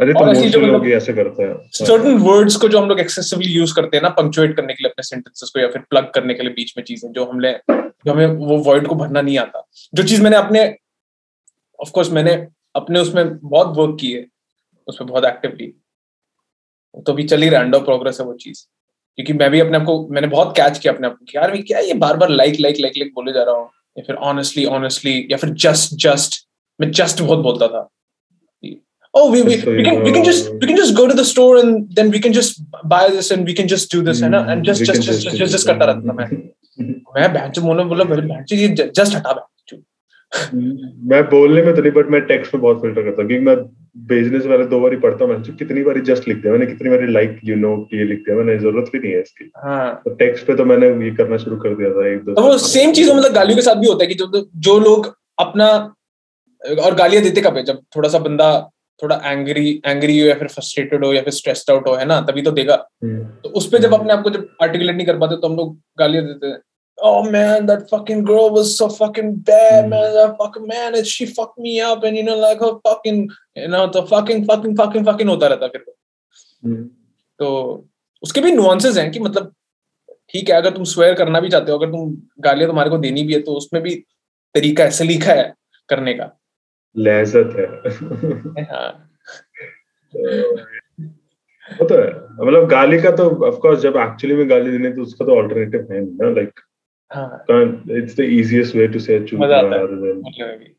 [0.01, 3.49] अरे तो जो लोग मतलब- ऐसे करते हैं। सर्टन वर्ड्स को जो हम लोग एक्सेसिवली
[3.49, 6.35] यूज़ करते हैं ना पंक्चुएट करने के लिए अपने सेंटेंसेस को या फिर प्लग करने
[6.35, 9.69] के लिए बीच में चीज़ें जो हमने जो हमें वो वर्ड को भरना नहीं आता।
[9.95, 10.77] जो चीज़ मैंने अपने
[11.81, 14.27] ऑफ़ कोर्स मैंने अपने उसमें बहुत वर्क की है
[14.87, 15.75] उसमें बहुत एक्टिवली
[17.07, 18.65] तो भी चल ही रहा प्रोग्रेस है वो चीज़।
[19.17, 21.79] क्योंकि मैं भी अपने आप को मैंने बहुत कैच किया अपने आप को यार क्या
[21.79, 25.29] ये बार बार लाइक लाइक लाइक लाइक बोले जा रहा हूँ या फिर ऑनेस्टली ऑनेस्टली
[25.31, 26.49] या फिर जस्ट जस्ट
[26.81, 27.89] मैं जस्ट बहुत बोलता था।
[29.19, 31.27] Oh we we, we can we can just uh, we can just go to the
[31.33, 32.59] store and then we can just
[32.95, 35.53] buy this and we can just do this ना and just just just just just,
[35.57, 36.29] just करता रहता मैं।
[37.17, 39.83] मैं बहन बोला बोला बहन ये जस्ट हटा बहन
[41.11, 43.57] मैं बोलने में तो नहीं बट मैं टेक्स्ट में बहुत फ़िल्टर करता हूँ क्योंकि मैं
[44.09, 46.91] बिज़नेस वाले दो बार ही पढ़ता हूँ मैंने कितनी बार जस्ट लिख दिया मैंने कितनी
[46.91, 50.15] बार लाइक यू नो ये लिख दिया मैंने ज़रूरत भी नहीं है इसकी। हाँ। तो
[50.23, 53.13] टेक्स्ट पे तो मैंने ये करना शुरू कर दिया था एक दो तो सेम चीज़
[53.13, 55.15] मतलब गालियों के साथ भी होता है कि जो जो लोग
[55.47, 55.69] अपना
[56.87, 57.65] और गालियाँ देते कब है?
[57.65, 58.49] जब थोड़ा सा बंदा
[59.03, 62.21] थोड़ा एंग्री एंग्री हो या फिर फ्रस्ट्रेटेड हो या फिर स्ट्रेस्ड आउट हो है ना?
[62.21, 62.75] तभी तो देगा।
[63.05, 65.57] हम्म, तो उस पे जब अपने आप को जब आर्टिकुलेट नहीं कर पाते तो हम
[65.57, 66.59] लोग गालियाँ देते हैं।
[66.99, 69.91] Oh man, that fucking girl was so fucking bad, Hmm.
[69.91, 70.15] man.
[70.15, 73.19] That fucking man, it, she fucked me up, and you know, like her fucking,
[73.57, 75.85] you know, the fucking, fucking, fucking, fucking होता रहता फिर
[76.65, 76.85] हम्म,
[77.39, 77.89] तो
[78.23, 79.53] उसके भी nuances हैं कि मतलब
[80.31, 83.23] ठीक है अगर तुम स्वेयर करना भी चाहते हो अगर तुम गालियाँ तुम्हारे को देनी
[83.23, 83.95] भी है तो उसमें भी
[84.55, 85.55] तरीका है सलीका है
[85.89, 86.39] करने का।
[86.99, 87.67] लहजत है।
[88.65, 89.11] हाँ।
[91.81, 92.11] वो तो है।
[92.47, 95.89] मतलब गाली का तो ऑफ़ कोर्स जब एक्चुअली में गाली देने तो उसका तो ऑल्टरनेटिव
[95.93, 96.61] है ना लाइक
[97.15, 97.45] हाँ।
[97.91, 100.73] It's the easiest way to say है। है भी।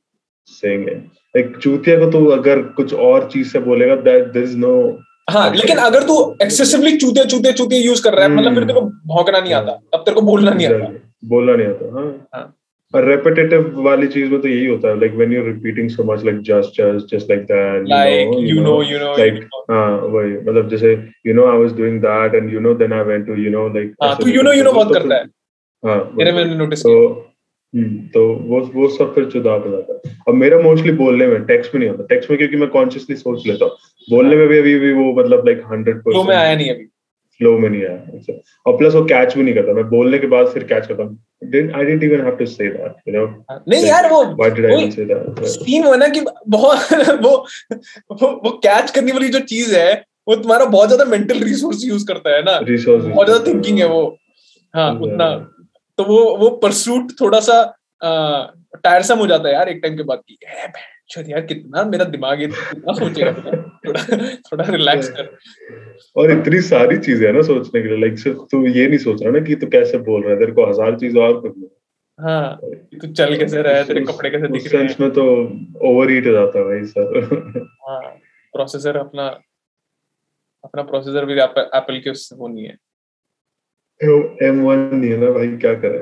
[0.63, 4.97] saying चूतिया को तो अगर कुछ और चीज़ से बोलेगा that there is no
[5.29, 8.73] हाँ लेकिन अगर तू एक्सेसिवली चूते चूते चूते यूज़ कर रहा है मतलब फिर तेरे
[8.73, 10.87] को भौंकना नहीं आता। तब तेरे को बोलना नहीं आता।
[11.25, 11.91] बोलना नहीं आता
[12.37, 12.56] हाँ।
[12.93, 16.23] हाँ। रेपिटेटिव वाली चीज़ में तो यही होता है like when you repeating so much
[16.25, 20.69] like just just just like that like you know you know like हाँ वही मतलब
[20.69, 20.93] जैसे
[21.27, 23.67] you know I was doing that and you know then I went to you know
[23.67, 25.25] like हाँ तू you know you know बहुत करता है।
[25.85, 27.33] हाँ तेरे मैंने नोटिस तो किया।
[27.73, 31.43] हम्म, तो वो वो सब फिर जुदा हो जाता है। और मेरा मोस्टली बोलने में
[31.45, 33.73] टेक्स्ट में नहीं होता। टेक्स्ट में क्योंकि मैं कॉन्शियसली सोच लेता हूँ।
[34.09, 36.87] बोलने में भी अभी भी वो मतलब लाइक हंड्रेड फ्लो में आया नहीं अभी।
[37.39, 38.33] फ्लो में नहीं आया अच्छा।
[38.65, 41.17] और प्लस वो कैच भी नहीं करता। मैं बोलने के बाद फिर कैच करता हूँ।
[41.43, 44.65] I didn't even have to say that you know हाँ, नहीं यार वो व्हाई डिड
[44.65, 46.91] आई वो- इवन से सीन हुआ ना कि बहुत
[47.25, 47.35] वो
[48.13, 49.91] वो वो कैच करने वाली जो चीज़ है
[50.27, 53.87] वो तुम्हारा बहुत ज़्यादा मेंटल रिसोर्स यूज़ करता है ना। रिसोर्स बहुत ज़्यादा थिंकिंग है।
[53.87, 54.01] वो।
[54.73, 55.29] हाँ उतना।
[55.97, 57.61] तो वो वो परसूट थोड़ा सा
[58.03, 60.37] टायरसम हो जाता है यार एक टाइम के बाद की
[61.09, 63.31] "ए, यार कितना मेरा दिमाग है कितना सोचेगा
[63.87, 64.01] थोड़ा
[64.47, 65.29] थोड़ा रिलैक्स कर।
[66.15, 69.21] और इतनी सारी चीज़ें है ना सोचने के लिए लाइक सिर्फ़ तू ये नहीं सोच
[69.23, 71.69] रहा ना कि तू कैसे बोल रहा है तेरे को हज़ार चीज़ और करनी है।
[72.19, 72.59] हाँ
[73.01, 75.23] तू चल कैसे रहा है तेरे कपड़े कैसे दिख रहे हैं। में तो
[75.89, 78.01] ओवर हीट हो जाता है भाई सर हाँ
[78.53, 79.27] प्रोसेसर अपना
[80.63, 82.77] अपना प्रोसेसर भी एप्पल के उससे वो नहीं है।
[84.47, 85.97] एम वन नहीं है ना भाई क्या करे?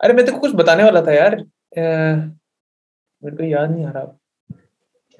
[0.00, 1.34] अरे मैं तेरे को कुछ बताने वाला था यार
[3.22, 4.18] मेरे को याद नहीं आ रहा।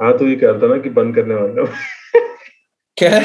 [0.01, 1.64] हाँ तो ये कह रहा था ना कि बंद करने वाला
[2.96, 3.18] क्या?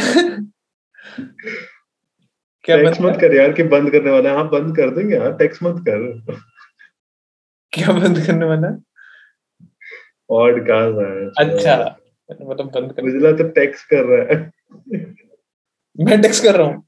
[2.63, 3.35] क्या टेक्स्ट बंद मत कर?
[3.35, 6.35] यार कि बंद करने वाला है। हाँ बंद कर देंगे यार। टेक्स्ट मत कर।
[7.73, 8.67] क्या बंद करने वाला?
[8.67, 8.77] है?
[10.29, 11.75] ऑड काज है। अच्छा
[12.31, 14.51] मतलब बंद कर उजला तो टेक्स्ट कर रहा है।
[15.97, 16.83] मैं टेक्स्ट कर रहा हूँ।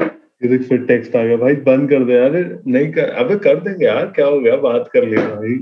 [0.00, 2.32] ये देख फिर टेक्स्ट आ गया। भाई बंद कर दे यार।
[2.66, 4.56] नहीं कर अबे कर देंगे यार। क्या हो गया?
[4.56, 5.56] बात कर लेना भाई।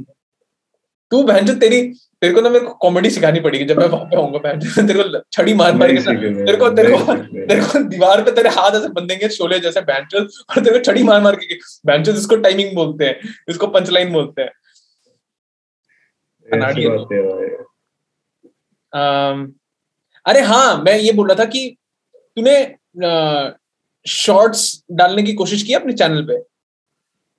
[1.15, 1.81] तू बहन जो तेरी
[2.23, 5.03] तेरे को ना मेरे को कॉमेडी सिखानी पड़ेगी जब मैं वहाँ पे आऊँगा बहन तेरे
[5.03, 6.01] को छड़ी मार मार के
[6.45, 10.19] तेरे को तेरे को तेरे को दीवार पे तेरे हाथ ऐसे बंधेंगे शोले जैसे बैंचो
[10.19, 14.13] और तेरे को छड़ी मार मार के बैंचो इसको टाइमिंग बोलते हैं इसको पंच लाइन
[14.13, 14.51] बोलते हैं।
[20.27, 21.77] अरे हाँ मैं ये बोल रहा था कि
[22.17, 22.77] तूने
[24.07, 26.43] शॉर्ट्स डालने की कोशिश की अपने चैनल पे?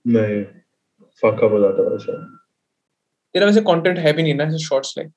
[0.07, 0.43] नहीं
[1.23, 2.34] फक अप हो जाता है
[3.35, 5.11] तेरा वैसे कंटेंट है भी नहीं ना ऐसे शॉर्ट्स लाइक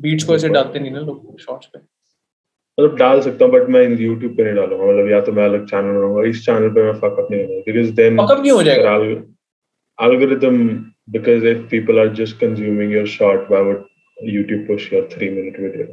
[0.00, 3.82] बीट्स को ऐसे डालते नहीं ना लोग शॉर्ट्स पे। मतलब डाल सकता हूँ बट मैं
[3.82, 6.92] यूट्यूब पे नहीं डालूँगा। मतलब या तो मैं अलग चैनल बनाऊँगा इस चैनल पे मैं
[7.00, 8.96] फक अप नहीं करूँगा बिकॉज़ देन फक अप नहीं हो जाएगा।
[9.98, 10.54] algorithm
[11.14, 13.80] because if people are just consuming your short why would
[14.16, 15.86] YouTube push your 3 minute video?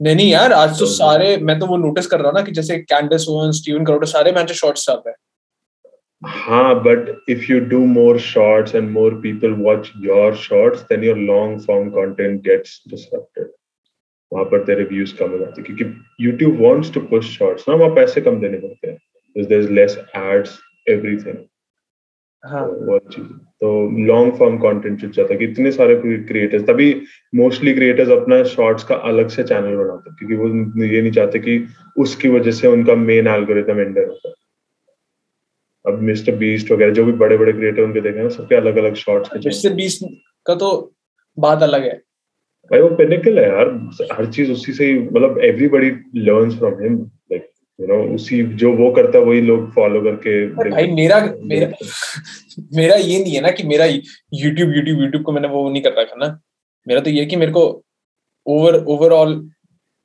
[0.00, 2.52] नहीं नहीं यार आज तो सारे मैं तो वो नोटिस कर रहा हूँ ना कि
[2.52, 5.18] जैसे कैंडिस ओवन स्टीवन करोड़ सारे मैच शॉर्ट्स डाल रहे हैं
[6.22, 11.16] हाँ but if you do more shorts and more people watch your shorts then your
[11.18, 13.50] long form content gets disrupted
[14.32, 15.84] वहाँ पर तेरे व्यूज़ कम हो जाते क्योंकि
[16.20, 18.96] YouTube wants to push shorts ना वहाँ पैसे कम देने पड़ते हैं
[19.36, 21.36] there is less ads everything
[23.62, 23.72] तो
[24.06, 26.92] लॉन्ग फॉर्म कॉन्टेंट चल जाता है इतने सारे क्रिएटर्स तभी
[27.32, 31.38] मोस्टली क्रिएटर्स अपना शॉर्ट्स का अलग से चैनल बनाते हैं क्योंकि वो ये नहीं चाहते
[31.38, 31.64] कि
[31.96, 34.34] उसकी वजह से उनका मेन एल्गोरिथम एंटर होता है
[35.84, 38.94] अब मिस्टर बीस्ट वगैरह जो भी बड़े बड़े क्रिएटर उनके देखे ना सबके अलग अलग
[38.94, 40.04] शॉर्ट्स मिस्टर बीस्ट
[40.46, 40.70] का तो
[41.38, 41.94] बात अलग है।
[42.70, 43.68] भाई वो पिनिकल है। यार
[44.12, 46.98] हर चीज़ उसी से ही मतलब everybody learns from him
[47.32, 51.72] like you know उसी जो वो करता है वही लोग फॉलो करके भाई मेरा मेरा
[52.74, 56.00] मेरा ये नहीं है ना कि मेरा यूट्यूब यूट्यूब यूट्यूब को मैंने वो नहीं कर
[56.00, 56.38] रखा ना।
[56.86, 57.62] मेरा तो ये कि मेरे को
[58.46, 59.34] ओवर ओवरऑल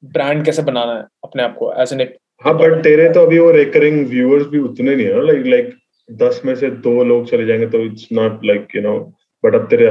[0.04, 2.08] ब्रांड कैसे बनाना है अपने आप को एज एन
[2.42, 5.74] हाँ बट तेरे तो अभी वो रिकरिंग व्यूअर्स भी उतने नहीं है ना लाइक लाइक
[6.10, 8.98] दस में से दो लोग चले जाएँगे तो it's not like you know
[9.44, 9.88] but अब तेरे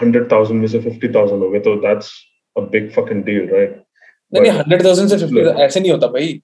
[0.00, 2.10] हंड्रेड थाउज़ेंड में से फिफ्टी थाउज़ेंड हो गए तो that's
[2.56, 3.82] a big fucking deal right
[4.32, 6.40] नहीं हंड्रेड थाउज़ेंड से फिफ्टी ऐसे नहीं होता भाई।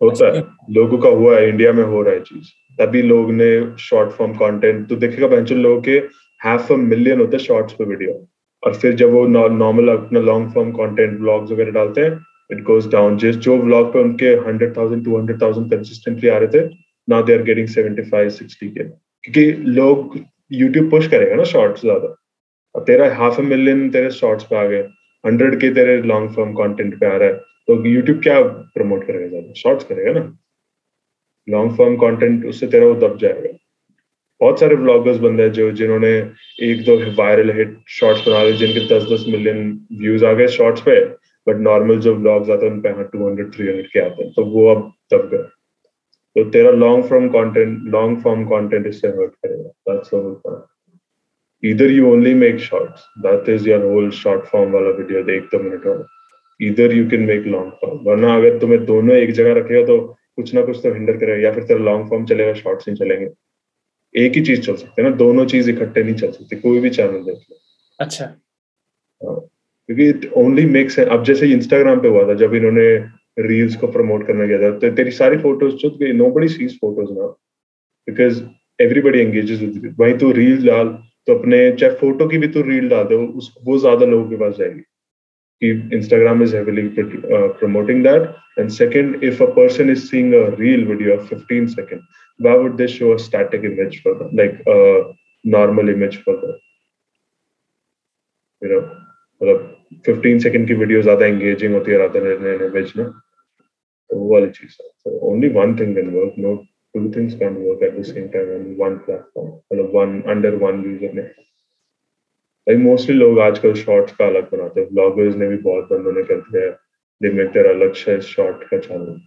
[0.00, 2.48] होता है। लोगों का हुआ है इंडिया में हो रहा है चीज़।
[2.78, 5.96] तभी लोग ने शॉर्ट फॉर्म कंटेंट तो देखेगा बेंचल लोगों के
[6.40, 8.12] हाफ़ अ मिलियन होते हैं शॉर्ट्स पे वीडियो
[8.62, 12.10] और फिर जब वो नॉर्मल अपना लॉन्ग फॉर्म कंटेंट ब्लॉग्स वगैरह डालते हैं
[12.52, 16.38] इट गोज डाउन जिस जो ब्लॉग पे उनके hundred thousand two hundred thousand consistently आ
[16.38, 16.66] रहे थे
[17.08, 20.18] now they are getting seventy five sixty K क्योंकि लोग
[20.52, 22.14] यूट्यूब पुश करेगा ना शॉर्ट्स ज़्यादा
[22.74, 24.82] अब तेरा हाफ़ अ मिलियन तेरे शॉर्ट्स पे आ गए
[25.24, 27.34] हंड्रेड के तेरे लॉन्ग फॉर्म कंटेंट पे आ रहा है
[27.68, 28.40] तो यूट्यूब क्या
[28.76, 30.22] प्रमोट करेगा ज़्यादा शॉर्ट्स करेगा ना
[31.48, 33.56] लॉन्ग फॉर्म कंटेंट उससे तेरा वो दब जाएगा
[34.40, 36.10] बहुत सारे ब्लॉगर्स बंदे हैं जो, जिन्होंने
[36.62, 39.58] एक दो वायरल हिट शॉर्ट्स बना लिए जिनके दस दस मिलियन
[40.00, 40.94] व्यूज़ आ गए शॉर्ट्स पे।
[41.46, 44.22] बट नॉर्मल जो ब्लॉग्स आते हैं उन पे हाँ टू हंड्रेड थ्री हंड्रेड के आते
[44.22, 45.48] हैं तो वो अब दब गए।
[46.36, 50.64] तो तेरा long form content long form content इससे हर्ट करेगा। That's the whole point
[51.62, 53.00] either you only make shorts.
[53.24, 56.04] That is your whole short form वाला वीडियो देख दो मिनट वाला
[56.60, 57.98] either you can make long form.
[58.06, 59.96] वरना अगर तुम्हें दोनों एक जगह रखेगा तो
[60.36, 63.28] कुछ ना कुछ तो हिंडर करेगा या फिर तेरा लॉन्ग फॉर्म चलेगा शॉर्ट्स नहीं चलेंगे।
[64.14, 66.90] एक ही चीज़ चल सकती है ना दोनों चीज़ इकट्ठे नहीं चल सकती कोई भी
[66.90, 67.56] चैनल देख लो।
[67.98, 68.24] अच्छा।
[69.90, 72.82] क्योंकि इट ओनली मेक्स है अब जैसे इंस्टाग्राम पे हुआ था, जब इन्होंने
[73.38, 76.78] रील्स को प्रमोट करने गया था तो तेरी सारी फ़ोटोज़ चुत गई। नो बड़ी सीज
[76.80, 77.26] फ़ोटोज़ ना
[78.08, 78.42] बिकॉज़
[78.78, 79.50] एवरीबडी एंगेज
[80.00, 80.88] वहीं तू रील डाल
[81.26, 84.54] तो अपने, चाहे फ़ोटो की भी तू रील डाल दे वो ज़्यादा लोगों के पास
[84.58, 84.80] जाएगी
[85.62, 90.84] कि Instagram is heavily promoting that and second if a person is seeing a reel
[90.84, 94.64] video of 15 second would they show a static image for like
[95.44, 96.58] normal image for
[98.62, 98.99] you know
[100.06, 103.04] 15 second की video ज़्यादा engaging होती है than an image ना
[104.10, 106.52] तो वो वाली चीज़ है। Only one thing can work, no
[106.94, 110.82] two things can work at the same time on one platform मतलब one, under one
[110.86, 111.22] user ने।
[112.66, 116.22] भाई मोस्टली लोग आजकल शॉर्ट्स का अलग बनाते हैं। ब्लॉगर्स ने भी बहुत बंदों ने
[116.24, 116.72] कर दिया है।
[117.20, 119.20] दे मेक देयर अलग से शॉर्ट का चैनल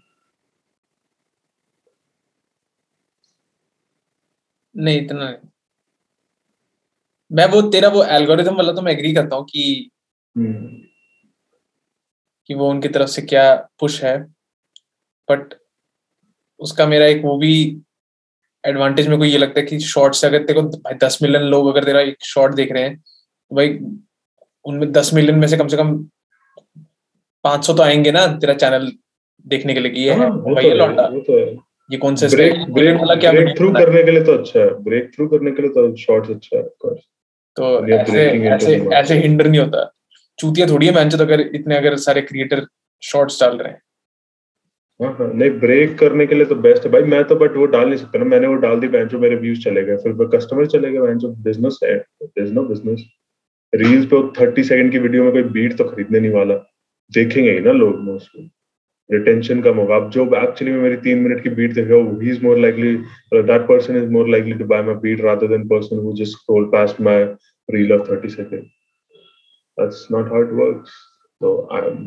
[4.76, 5.50] नहीं, इतना नहीं।
[7.32, 9.90] मैं वो, तेरा वो एल्गोरिथम वाला तो मैं एग्री करता हूँ कि
[12.50, 14.18] कि वो उनकी तरफ़ से क्या पुश है।
[15.28, 15.54] बट
[16.60, 17.82] उसका मेरा एक वो भी
[18.64, 21.42] एडवांटेज में को ये लगता है कि शॉर्ट से अगर तेरे को भाई दस मिलियन
[21.42, 23.80] लोग अगर तेरा एक शॉर्ट देख रहे हैं तो भाई
[24.66, 25.98] उनमें दस मिलियन में से कम से कम
[27.44, 28.92] पाँच सौ तो आएँगे ना तेरा चैनल
[29.46, 31.08] देखने के लिए कि ये है भाई ये लौटा
[31.90, 34.70] ये कौन से ब्रेक ब्रेक वाला क्या ब्रेक थ्रू करने के लिए तो अच्छा है।
[34.84, 36.64] ब्रेक थ्रू करने के लिए तो शॉर्ट्स अच्छा है
[37.58, 39.92] तो ऐसे ऐसे ऐसे हिंडर नहीं होता।
[40.44, 42.66] चूतिया थोड़ी है तो अगर इतने अगर सारे क्रिएटर
[43.04, 43.82] शॉर्ट्स डाल रहे हैं।
[45.00, 47.66] हाँ हाँ नहीं ब्रेक करने के लिए तो बेस्ट है। भाई, मैं तो बट वो
[47.68, 50.66] डाल नहीं सकता ना। मैंने वो डाल दी जो मेरे व्यूज़ चले गए। फिर कस्टमर
[50.74, 51.96] चले गए जो बिज़नेस है।
[52.54, 53.04] नो बिज़नेस
[53.74, 56.56] रील्स पे थर्टी सेकंड की वीडियो में कोई बीट तो खरीदने नहीं वाला।
[57.12, 58.50] देखेंगे ही ना लोग मोस्टली
[59.10, 62.58] रिटेंशन कम होगा। अब जो एक्चुअली मेरी तीन मिनट की बीट देखेगा he is more
[62.60, 62.96] likely
[63.34, 66.66] that person is more likely to buy my beat rather than person who just scroll
[66.74, 67.24] past my
[67.70, 68.70] reel of 30 second
[69.80, 70.92] that's not how it works
[71.42, 71.56] so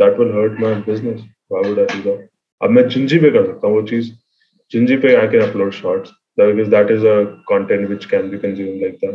[0.02, 1.20] that will hurt my business
[1.52, 2.28] why would I do that
[2.60, 4.12] अब मैं जिंजी पे कर सकता हूँ, वो चीज़
[4.72, 7.12] जिंजी पे I can upload shorts because that is a
[7.48, 9.14] content which can be consumed like that.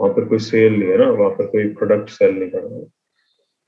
[0.00, 2.84] वहाँ पर कोई सेल नहीं है ना, वहाँ पर कोई प्रोडक्ट सेल नहीं कर रहा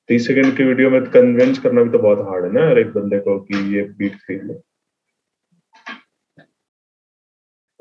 [0.09, 2.93] तीस सेकंड की वीडियो में कन्विंस करना भी तो बहुत हार्ड है ना हर एक
[2.93, 4.55] बंदे को कि ये बीट खरीद ले।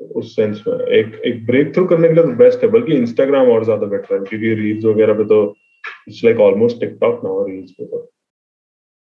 [0.00, 3.50] उस सेंस में, एक एक ब्रेक थ्रू करने के लिए तो बेस्ट है, बल्कि इंस्टाग्राम
[3.52, 5.40] और ज़्यादा बेटर है, क्योंकि रील्स वगैरह पे तो
[6.08, 7.98] इट्स लाइक ऑलमोस्ट टिकटॉक ना रील्स पे तो।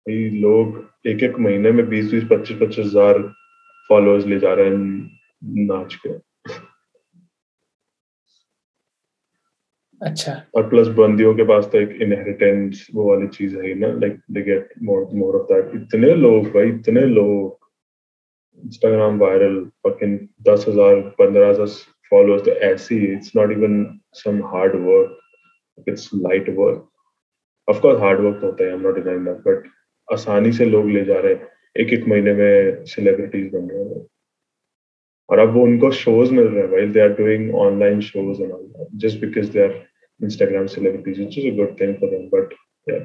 [0.07, 3.23] भाई लोग एक एक महीने में बीस बीस पच्चीस पच्चीस हज़ार
[3.91, 6.19] फॉलोअर्स ले जा रहे हैं नाच के।
[10.01, 14.19] अच्छा। और प्लस बंदियों के पास तो एक इनहेरिटेंस वो वाली चीज़ है ना like
[14.33, 17.59] they get more more of that इतने लोग भाई इतने लोग।
[18.63, 20.19] इंस्टाग्राम वायरल फकिंग
[20.49, 21.67] दस हज़ार पंद्रह हज़ार
[22.13, 25.19] फॉलोअर्स तो ऐसी it's not even some hard work
[25.89, 26.89] it's light work
[27.69, 29.69] of course hard work होता है I am not denying that but
[30.09, 31.49] आसानी से लोग ले जा रहे हैं
[31.83, 34.07] एक एक महीने में सेलिब्रिटीज बन रहे हैं
[35.29, 38.53] और अब वो उनको शोज़ मिल रहे हैं भाई they are doing online shows and
[38.53, 39.79] all just because they are
[40.21, 42.29] Instagram celebrities, which is a good thing for them.
[42.31, 42.53] But
[42.87, 43.05] yeah,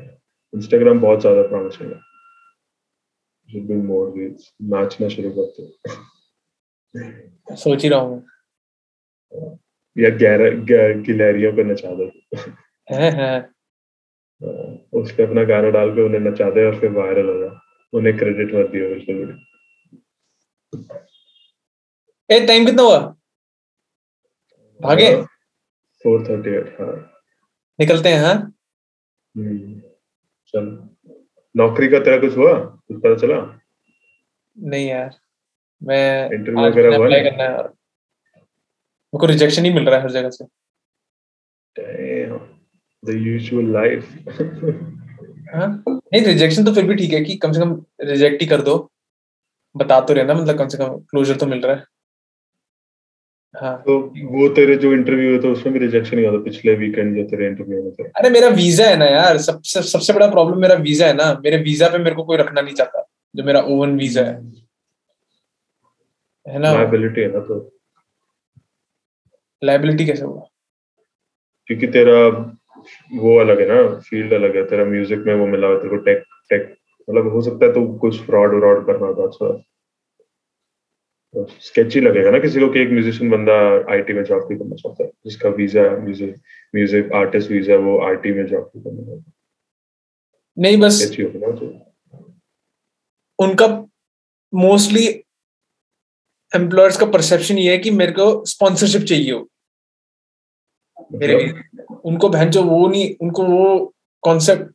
[0.53, 1.99] Instagram बहुत ज़्यादा promising है.
[3.49, 4.51] Should be more reels.
[4.73, 5.61] नाचना शुरू करते.
[7.55, 8.17] सोच ही रहा हूँ.
[9.95, 10.49] या ग्यारह
[11.01, 12.11] गिलहरियों को नचा दो.
[12.88, 13.29] है है.
[14.99, 17.55] उस पे अपना गाना डाल के उन्हें नचा दे और फिर वायरल हो जाए.
[17.93, 19.33] उन्हें क्रेडिट मत दियो बिल्कुल भी.
[22.29, 22.99] ए टाइम कितना हुआ?
[24.79, 25.09] भागे?
[26.05, 26.93] फोर थर्टी एट हाँ
[27.79, 29.79] निकलते हैं हाँ हम्म,
[30.53, 30.65] चल
[31.55, 33.38] नौकरी का तेरा कुछ हुआ कुछ पता चला
[34.55, 35.15] नहीं यार
[35.81, 40.29] मैं इंटरव्यू वगैरह हुआ करना है मेरे को रिजेक्शन ही मिल रहा है हर जगह
[40.29, 40.45] से
[43.06, 44.03] द यूजुअल लाइफ
[45.53, 45.84] हाँ?
[45.88, 48.78] नहीं रिजेक्शन तो फिर भी ठीक है कि कम से कम रिजेक्ट ही कर दो।
[49.76, 51.84] बता तो रहना मतलब कम से कम क्लोजर तो मिल रहा है।
[53.56, 53.99] हाँ। तो
[54.30, 57.47] वो तेरे जो इंटरव्यू हुए थे उसमें भी रिजेक्शन हुआ था पिछले वीकेंड जो तेरे
[57.47, 61.08] इंटरव्यू में थे। अरे मेरा वीज़ा है ना यार। सबसे सबसे बड़ा प्रॉब्लम मेरा वीज़ा
[61.08, 64.24] है ना। मेरे वीज़ा पे मेरे को कोई रखना नहीं चाहता जो मेरा ओवन वीज़ा
[64.24, 64.36] है।
[66.45, 66.74] है ना?
[66.74, 67.60] लायबिलिटी है ना तो।
[69.62, 70.41] लायबिलिटी कैसे हुआ?
[71.68, 72.30] क्योंकि तेरा
[73.19, 76.03] वो अलग है ना फ़ील्ड अलग है तेरा म्यूज़िक में वो मिला हुआ तेरे को
[76.03, 76.75] टेक टेक
[77.07, 79.63] मतलब हो सकता है तो कुछ फ्रॉड व्रॉड करना था अच्छा
[81.61, 83.55] स्केची लगेगा ना किसी को कि एक म्यूजिशियन बंदा
[83.93, 86.36] आईटी में जॉब भी करना चाहता है जिसका visa music
[86.73, 89.33] music artist visa वो आईटी में जॉब भी करना चाहता है।
[90.57, 91.67] नहीं बस तो।
[93.39, 93.67] उनका
[94.53, 95.05] मोस्टली
[96.53, 99.47] एम्प्लॉयर्स का परसेप्शन ये है कि मेरे को स्पॉन्सरशिप चाहिए हो।
[101.14, 101.99] मेरे मतलब?
[102.06, 103.93] उनको बहन जो वो नहीं उनको वो
[104.24, 104.72] कॉन्सेप्ट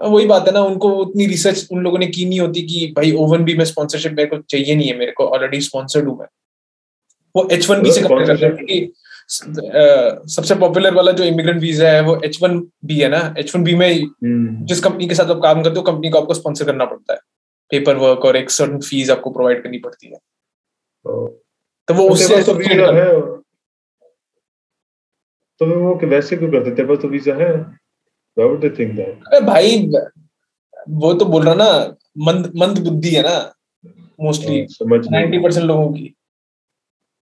[0.00, 3.12] वही बात है ना उनको उतनी रिसर्च उन लोगों ने की नहीं होती कि भाई
[3.16, 6.26] ओवन बी में स्पॉन्सरशिप मेरे को चाहिए नहीं है मेरे को ऑलरेडी स्पॉन्सर्ड हूँ मैं
[7.34, 8.92] वो एच वन बी से कंपेयर करते हैं क्योंकि
[10.28, 13.64] सबसे पॉपुलर वाला जो इमिग्रेंट वीज़ा है वो एच वन बी है ना एच वन
[13.64, 16.64] बी में हम्म। जिस कंपनी के साथ आप काम करते हो कंपनी को आपको स्पॉन्सर
[16.64, 17.20] करना पड़ता है
[17.70, 20.18] पेपर वर्क और एक सर्टन फ़ीस आपको प्रोवाइड करनी पड़ती है
[21.88, 22.42] तो वो उससे
[25.60, 26.70] तो तो वो वैसे क्यों करते?
[26.70, 27.52] तेरे पास तो वीज़ा है।
[28.36, 29.26] Would they think that?
[29.28, 29.78] अरे भाई
[31.00, 31.96] वो तो बोल रहा ना
[32.26, 33.36] मंद मंद बुद्धि है ना
[34.20, 36.14] मोस्टली समझ नाइन्टी परसेंट लोगों की।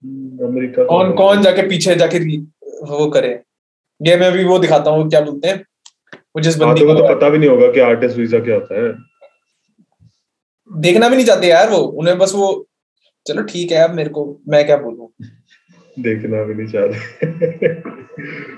[0.05, 2.19] हम्म, अमेरिका कौन कौन जाके पीछे जाके
[2.91, 3.33] वो करे?
[4.01, 5.65] ये मैं अभी वो दिखाता हूँ क्या बोलते हैं
[6.37, 8.55] वो जिस हाँ, बंदी तो, को तो पता भी नहीं होगा कि आर्टिस्ट वीज़ा क्या
[8.55, 8.93] होता है।
[10.71, 12.49] देखना भी नहीं चाहते यार वो उन्हें बस वो
[13.27, 15.09] चलो ठीक है अब मेरे को मैं क्या बोलूँ?
[16.01, 17.69] देखना भी नहीं चाहते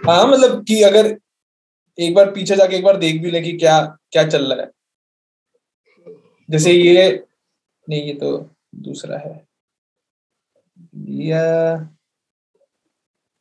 [0.07, 1.17] हाँ मतलब कि अगर
[1.99, 3.81] एक बार पीछे जाके एक बार देख भी ले कि क्या
[4.13, 4.71] क्या चल रहा है
[6.49, 7.09] जैसे ये
[7.89, 8.37] नहीं ये तो
[8.89, 9.35] दूसरा है
[11.25, 11.45] या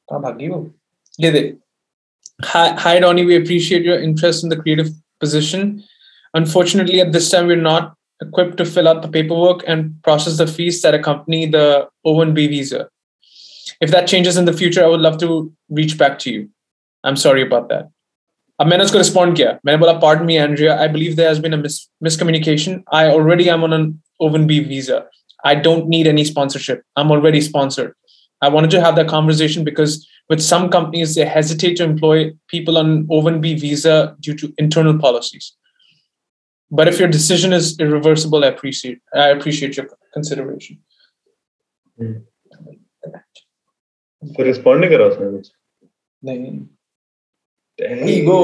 [0.08, 0.70] कहाँ भागी वो
[1.20, 1.44] ये दे
[2.40, 3.26] Hi, Donnie.
[3.26, 4.90] We appreciate your interest in the creative
[5.22, 5.84] position.
[6.34, 10.48] Unfortunately, at this time, we're not equipped to fill out the paperwork and process the
[10.48, 12.90] fees that accompany the O1B visa.
[13.83, 16.49] If that changes in the future, I would love to reach back to you.
[17.05, 17.93] I'm sorry about that.
[18.61, 21.53] अब मैंने उसको respond किया मैंने बोला pardon me Andrea I believe there has been
[21.53, 21.57] a
[22.03, 23.85] miscommunication I already am on an
[24.27, 24.99] O one B visa
[25.45, 26.83] I don't need any sponsorship.
[26.97, 27.95] I'm already sponsored.
[28.43, 32.79] I wanted to have that conversation because with some companies, they hesitate to employ people
[32.79, 35.57] on O1B visa due to internal policies.
[36.71, 40.83] But if your decision is irreversible, I appreciate I appreciate your consideration.
[44.28, 45.52] तो respond नहीं करा उसने कुछ।
[46.24, 46.60] नहीं।
[48.10, 48.42] Ego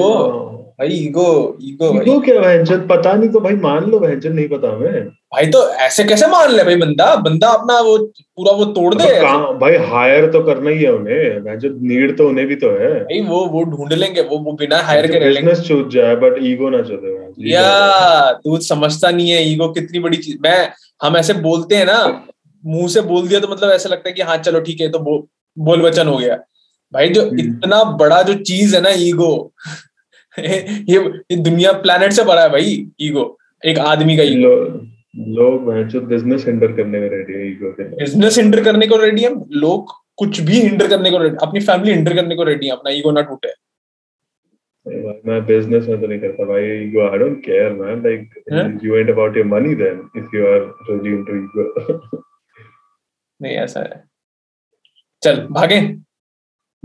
[0.79, 1.23] भाई ego
[1.61, 6.03] ego ego क्या पता नहीं तो भाई मान लो नहीं पता हमें। भाई तो ऐसे
[6.03, 7.15] कैसे मान ले भाई बंदा?
[7.17, 9.07] बंदा अपना वो पूरा वो तोड़ दे।
[9.59, 11.57] भाई हायर तो करना ही है उन्हें।
[11.89, 15.07] नीड तो उन्हें भी तो है। भाई वो वो ढूंढ लेंगे वो वो बिना हायर
[15.07, 19.99] के बिज़नेस छूट जाए बट ईगो ना चले या तू समझता नहीं है ईगो कितनी
[19.99, 20.59] बड़ी चीज़। मैं
[21.03, 21.99] हम ऐसे बोलते हैं ना
[22.63, 24.99] मुँह से बोल दिया तो मतलब ऐसा लगता है कि हाँ चलो ठीक है तो
[25.59, 26.35] बोल वचन हो गया।
[26.93, 29.31] भाई जो हम्म। इतना बड़ा जो चीज़ है ना ईगो
[30.39, 30.57] ये,
[30.89, 33.25] ये दुनिया प्लेनेट से बड़ा है भाई ईगो
[33.63, 34.53] एक आदमी का ईगो।
[35.35, 39.21] लोग जो बिज़नेस हिंडर करने को रेडी है ईगो के बिज़नेस हिंडर करने को रेडी
[39.23, 42.71] है लोग कुछ भी हिंडर करने को रेडी अपनी फैमिली हिंडर करने को रेडी है
[42.73, 43.53] अपना ईगो ना टूटे।
[45.27, 49.09] मैं बिज़नेस में तो नहीं करता भाई ego I don't care man like you and
[49.11, 52.21] about your money then if you are really into ego
[53.39, 54.03] नहीं ऐसा है।
[55.23, 55.95] चल भागे।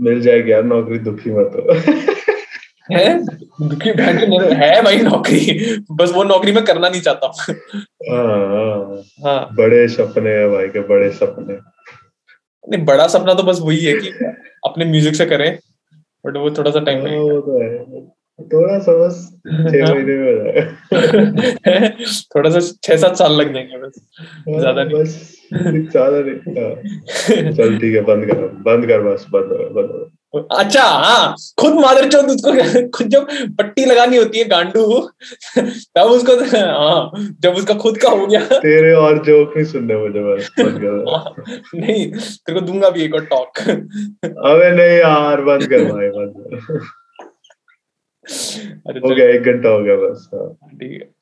[0.01, 1.73] मिल जाएगी यार नौकरी दुखी मत हो।
[2.91, 3.25] है?
[3.67, 3.89] दुखी
[4.55, 7.27] है भाई नौकरी। बस वो नौकरी में करना नहीं चाहता।
[8.11, 11.53] हाँ, हाँ, हाँ बड़े सपने हैं भाई के बड़े सपने।
[12.69, 14.09] नहीं बड़ा सपना तो बस वही है कि
[14.65, 15.59] अपने म्यूज़िक से करें
[16.25, 20.25] बट वो थोड़ा सा टाइम लगेगा। वो तो है। थोड़ा सा बस छह महीने में
[20.25, 21.89] हो जाएगा।
[22.35, 25.31] थोड़ा सा छह सात साल लग जाएँगे बस। हाँ, ज़्यादा नहीं। बस
[25.91, 30.11] ज़्यादा नहीं। चल ठीक है बंद कर बंद कर बस बंद बंद
[30.51, 33.27] अच्छा हाँ खुद मादर चौथ उसको खुद जब
[33.59, 34.99] पट्टी लगानी होती है गांडू
[35.57, 37.11] तब उसको हाँ
[37.41, 42.53] जब उसका खुद का हो गया। तेरे और जोक नहीं सुनने मुझे बस नहीं तेरे
[42.53, 46.79] को दूँगा भी एक और टॉक। अबे नहीं यार बंद कर भाई बंद कर।
[49.05, 51.14] हो गया एक घंटा हो गया बस हाँ। ठीक है